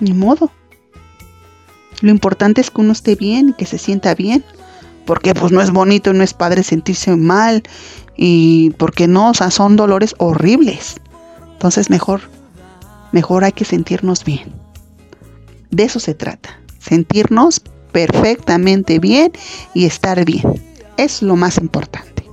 ni 0.00 0.12
modo. 0.12 0.50
Lo 2.00 2.10
importante 2.10 2.60
es 2.60 2.70
que 2.70 2.80
uno 2.80 2.92
esté 2.92 3.14
bien 3.14 3.50
y 3.50 3.52
que 3.54 3.66
se 3.66 3.78
sienta 3.78 4.14
bien, 4.14 4.44
porque 5.06 5.34
pues 5.34 5.52
no 5.52 5.60
es 5.60 5.70
bonito, 5.70 6.12
no 6.12 6.24
es 6.24 6.34
padre 6.34 6.62
sentirse 6.62 7.14
mal 7.16 7.62
y 8.16 8.70
porque 8.78 9.06
no, 9.06 9.30
o 9.30 9.34
sea, 9.34 9.50
son 9.50 9.76
dolores 9.76 10.14
horribles. 10.18 10.96
Entonces 11.52 11.90
mejor, 11.90 12.22
mejor 13.12 13.44
hay 13.44 13.52
que 13.52 13.64
sentirnos 13.64 14.24
bien. 14.24 14.52
De 15.70 15.84
eso 15.84 16.00
se 16.00 16.14
trata, 16.14 16.60
sentirnos 16.78 17.62
perfectamente 17.94 18.98
bien 18.98 19.30
y 19.72 19.86
estar 19.86 20.24
bien. 20.24 20.42
Es 20.96 21.22
lo 21.22 21.36
más 21.36 21.58
importante. 21.58 22.24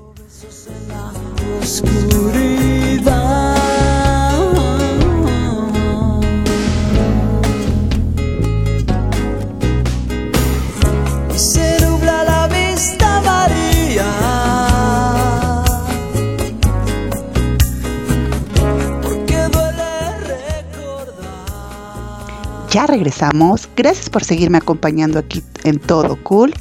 Ya 22.72 22.88
regresamos. 22.88 23.68
Gracias 23.76 24.10
por 24.10 24.24
seguirme 24.24 24.58
acompañando 24.58 25.20
aquí 25.20 25.44
en 25.66 25.78
Todo 25.78 26.16
Cool. 26.24 26.54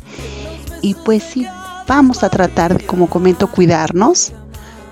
Y 0.83 0.95
pues 0.95 1.23
sí, 1.23 1.47
vamos 1.87 2.25
a 2.25 2.29
tratar 2.29 2.77
de, 2.77 2.85
como 2.85 3.09
comento, 3.09 3.49
cuidarnos. 3.49 4.33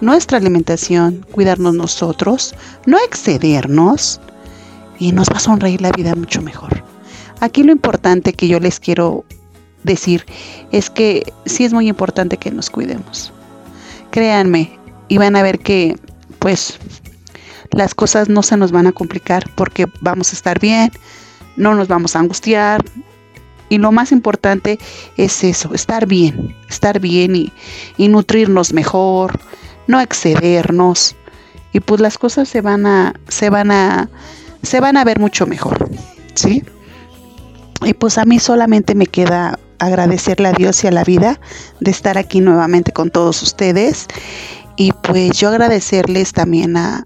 Nuestra 0.00 0.38
alimentación, 0.38 1.26
cuidarnos 1.32 1.74
nosotros, 1.74 2.54
no 2.86 2.98
excedernos. 2.98 4.20
Y 5.00 5.10
nos 5.10 5.28
va 5.28 5.38
a 5.38 5.40
sonreír 5.40 5.82
la 5.82 5.90
vida 5.90 6.14
mucho 6.14 6.40
mejor. 6.40 6.84
Aquí 7.40 7.64
lo 7.64 7.72
importante 7.72 8.32
que 8.32 8.46
yo 8.46 8.60
les 8.60 8.78
quiero 8.78 9.24
decir 9.82 10.24
es 10.70 10.88
que 10.88 11.32
sí 11.46 11.64
es 11.64 11.72
muy 11.72 11.88
importante 11.88 12.36
que 12.36 12.52
nos 12.52 12.70
cuidemos. 12.70 13.32
Créanme, 14.12 14.78
y 15.08 15.18
van 15.18 15.34
a 15.34 15.42
ver 15.42 15.58
que 15.58 15.96
pues 16.38 16.78
las 17.72 17.94
cosas 17.94 18.28
no 18.28 18.42
se 18.42 18.56
nos 18.56 18.72
van 18.72 18.86
a 18.86 18.92
complicar 18.92 19.50
porque 19.54 19.86
vamos 20.00 20.32
a 20.32 20.36
estar 20.36 20.58
bien, 20.58 20.90
no 21.56 21.74
nos 21.74 21.88
vamos 21.88 22.16
a 22.16 22.20
angustiar. 22.20 22.84
Y 23.70 23.78
lo 23.78 23.92
más 23.92 24.12
importante 24.12 24.78
es 25.16 25.44
eso, 25.44 25.74
estar 25.74 26.06
bien, 26.06 26.56
estar 26.70 27.00
bien 27.00 27.36
y, 27.36 28.08
nutrirnos 28.08 28.72
mejor, 28.72 29.38
no 29.86 30.00
excedernos. 30.00 31.14
Y 31.72 31.80
pues 31.80 32.00
las 32.00 32.16
cosas 32.16 32.48
se 32.48 32.62
van 32.62 32.86
a, 32.86 33.14
se 33.28 33.50
van 33.50 33.70
a, 33.70 34.08
se 34.62 34.80
van 34.80 34.96
a 34.96 35.04
ver 35.04 35.18
mucho 35.18 35.46
mejor, 35.46 35.90
¿sí? 36.34 36.64
Y 37.84 37.92
pues 37.92 38.16
a 38.16 38.24
mí 38.24 38.38
solamente 38.38 38.94
me 38.94 39.06
queda 39.06 39.58
agradecerle 39.78 40.48
a 40.48 40.52
Dios 40.52 40.82
y 40.82 40.86
a 40.86 40.90
la 40.90 41.04
vida 41.04 41.38
de 41.80 41.90
estar 41.90 42.16
aquí 42.18 42.40
nuevamente 42.40 42.92
con 42.92 43.10
todos 43.10 43.42
ustedes. 43.42 44.06
Y 44.78 44.92
pues 44.92 45.36
yo 45.36 45.48
agradecerles 45.48 46.32
también 46.32 46.76
a, 46.76 47.02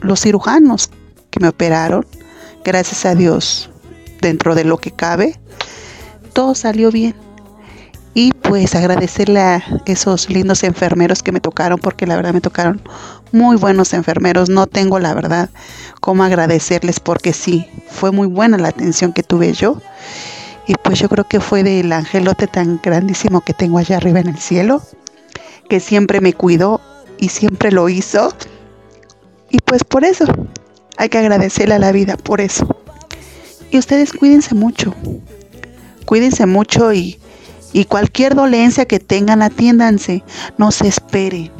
los 0.00 0.20
cirujanos 0.20 0.90
que 1.30 1.40
me 1.40 1.48
operaron. 1.48 2.06
Gracias 2.64 3.04
a 3.04 3.16
Dios, 3.16 3.68
dentro 4.20 4.54
de 4.54 4.62
lo 4.62 4.78
que 4.78 4.92
cabe, 4.92 5.36
todo 6.32 6.54
salió 6.54 6.92
bien. 6.92 7.16
Y 8.14 8.30
pues 8.30 8.76
agradecerle 8.76 9.40
a 9.40 9.64
esos 9.86 10.30
lindos 10.30 10.62
enfermeros 10.62 11.24
que 11.24 11.32
me 11.32 11.40
tocaron, 11.40 11.80
porque 11.80 12.06
la 12.06 12.14
verdad 12.14 12.32
me 12.32 12.40
tocaron 12.40 12.80
muy 13.32 13.56
buenos 13.56 13.92
enfermeros. 13.92 14.48
No 14.48 14.68
tengo 14.68 15.00
la 15.00 15.14
verdad 15.14 15.50
cómo 16.00 16.22
agradecerles, 16.22 17.00
porque 17.00 17.32
sí, 17.32 17.66
fue 17.88 18.12
muy 18.12 18.28
buena 18.28 18.56
la 18.56 18.68
atención 18.68 19.12
que 19.12 19.24
tuve 19.24 19.52
yo. 19.52 19.82
Y 20.68 20.74
pues 20.74 21.00
yo 21.00 21.08
creo 21.08 21.24
que 21.24 21.40
fue 21.40 21.64
del 21.64 21.92
angelote 21.92 22.46
tan 22.46 22.78
grandísimo 22.80 23.40
que 23.40 23.52
tengo 23.52 23.78
allá 23.78 23.96
arriba 23.96 24.20
en 24.20 24.28
el 24.28 24.38
cielo, 24.38 24.80
que 25.74 25.80
siempre 25.80 26.20
me 26.20 26.34
cuidó 26.34 26.80
y 27.18 27.30
siempre 27.30 27.72
lo 27.72 27.88
hizo. 27.88 28.32
Y 29.50 29.58
pues 29.58 29.82
por 29.82 30.04
eso, 30.04 30.24
hay 30.96 31.08
que 31.08 31.18
agradecerle 31.18 31.74
a 31.74 31.80
la 31.80 31.90
vida 31.90 32.16
por 32.16 32.40
eso. 32.40 32.80
Y 33.72 33.78
ustedes 33.78 34.12
cuídense 34.12 34.54
mucho, 34.54 34.94
cuídense 36.06 36.46
mucho 36.46 36.92
y, 36.92 37.18
y 37.72 37.86
cualquier 37.86 38.36
dolencia 38.36 38.84
que 38.84 39.00
tengan, 39.00 39.42
atiéndanse, 39.42 40.22
no 40.58 40.70
se 40.70 40.86
esperen, 40.86 41.50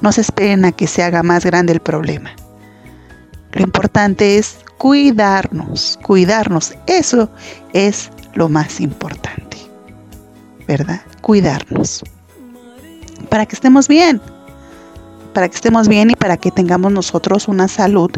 no 0.00 0.10
se 0.10 0.22
esperen 0.22 0.64
a 0.64 0.72
que 0.72 0.88
se 0.88 1.04
haga 1.04 1.22
más 1.22 1.44
grande 1.44 1.72
el 1.74 1.80
problema. 1.80 2.34
Lo 3.52 3.62
importante 3.62 4.36
es 4.36 4.56
cuidarnos, 4.78 5.96
cuidarnos, 6.02 6.74
eso 6.88 7.30
es 7.72 8.10
lo 8.34 8.48
más 8.48 8.80
importante, 8.80 9.58
¿verdad? 10.66 11.02
Cuidarnos. 11.20 12.02
Para 13.28 13.46
que 13.46 13.54
estemos 13.54 13.88
bien, 13.88 14.20
para 15.32 15.48
que 15.48 15.56
estemos 15.56 15.88
bien 15.88 16.10
y 16.10 16.14
para 16.14 16.36
que 16.36 16.50
tengamos 16.50 16.92
nosotros 16.92 17.48
una 17.48 17.68
salud 17.68 18.10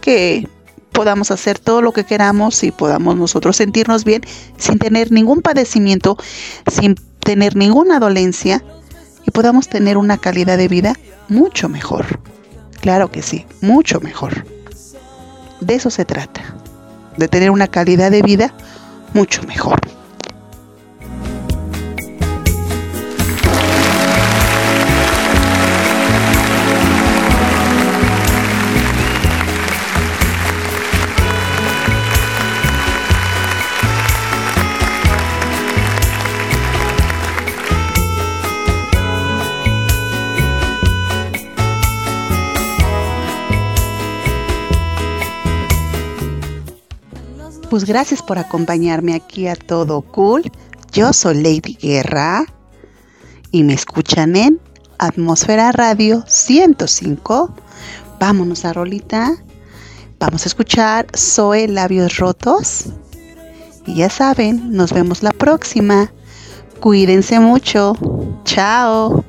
que 0.00 0.48
podamos 0.92 1.30
hacer 1.30 1.58
todo 1.58 1.82
lo 1.82 1.92
que 1.92 2.04
queramos 2.04 2.62
y 2.62 2.70
podamos 2.70 3.16
nosotros 3.16 3.56
sentirnos 3.56 4.04
bien 4.04 4.22
sin 4.56 4.78
tener 4.78 5.12
ningún 5.12 5.42
padecimiento, 5.42 6.16
sin 6.70 6.94
tener 7.20 7.56
ninguna 7.56 7.98
dolencia 7.98 8.64
y 9.26 9.30
podamos 9.30 9.68
tener 9.68 9.96
una 9.96 10.18
calidad 10.18 10.56
de 10.56 10.68
vida 10.68 10.94
mucho 11.28 11.68
mejor. 11.68 12.20
Claro 12.80 13.10
que 13.10 13.22
sí, 13.22 13.46
mucho 13.60 14.00
mejor. 14.00 14.46
De 15.60 15.74
eso 15.74 15.90
se 15.90 16.04
trata, 16.04 16.42
de 17.16 17.28
tener 17.28 17.50
una 17.50 17.66
calidad 17.66 18.10
de 18.10 18.22
vida 18.22 18.54
mucho 19.14 19.42
mejor. 19.44 19.80
Pues 47.74 47.86
gracias 47.86 48.22
por 48.22 48.38
acompañarme 48.38 49.16
aquí 49.16 49.48
a 49.48 49.56
Todo 49.56 50.00
Cool. 50.00 50.44
Yo 50.92 51.12
soy 51.12 51.42
Lady 51.42 51.76
Guerra 51.82 52.44
y 53.50 53.64
me 53.64 53.74
escuchan 53.74 54.36
en 54.36 54.60
Atmósfera 54.98 55.72
Radio 55.72 56.22
105. 56.24 57.52
Vámonos 58.20 58.64
a 58.64 58.74
Rolita. 58.74 59.32
Vamos 60.20 60.46
a 60.46 60.48
escuchar 60.50 61.08
Zoe 61.16 61.66
Labios 61.66 62.18
Rotos. 62.18 62.90
Y 63.86 63.96
ya 63.96 64.08
saben, 64.08 64.70
nos 64.70 64.92
vemos 64.92 65.24
la 65.24 65.32
próxima. 65.32 66.12
Cuídense 66.78 67.40
mucho. 67.40 67.94
Chao. 68.44 69.24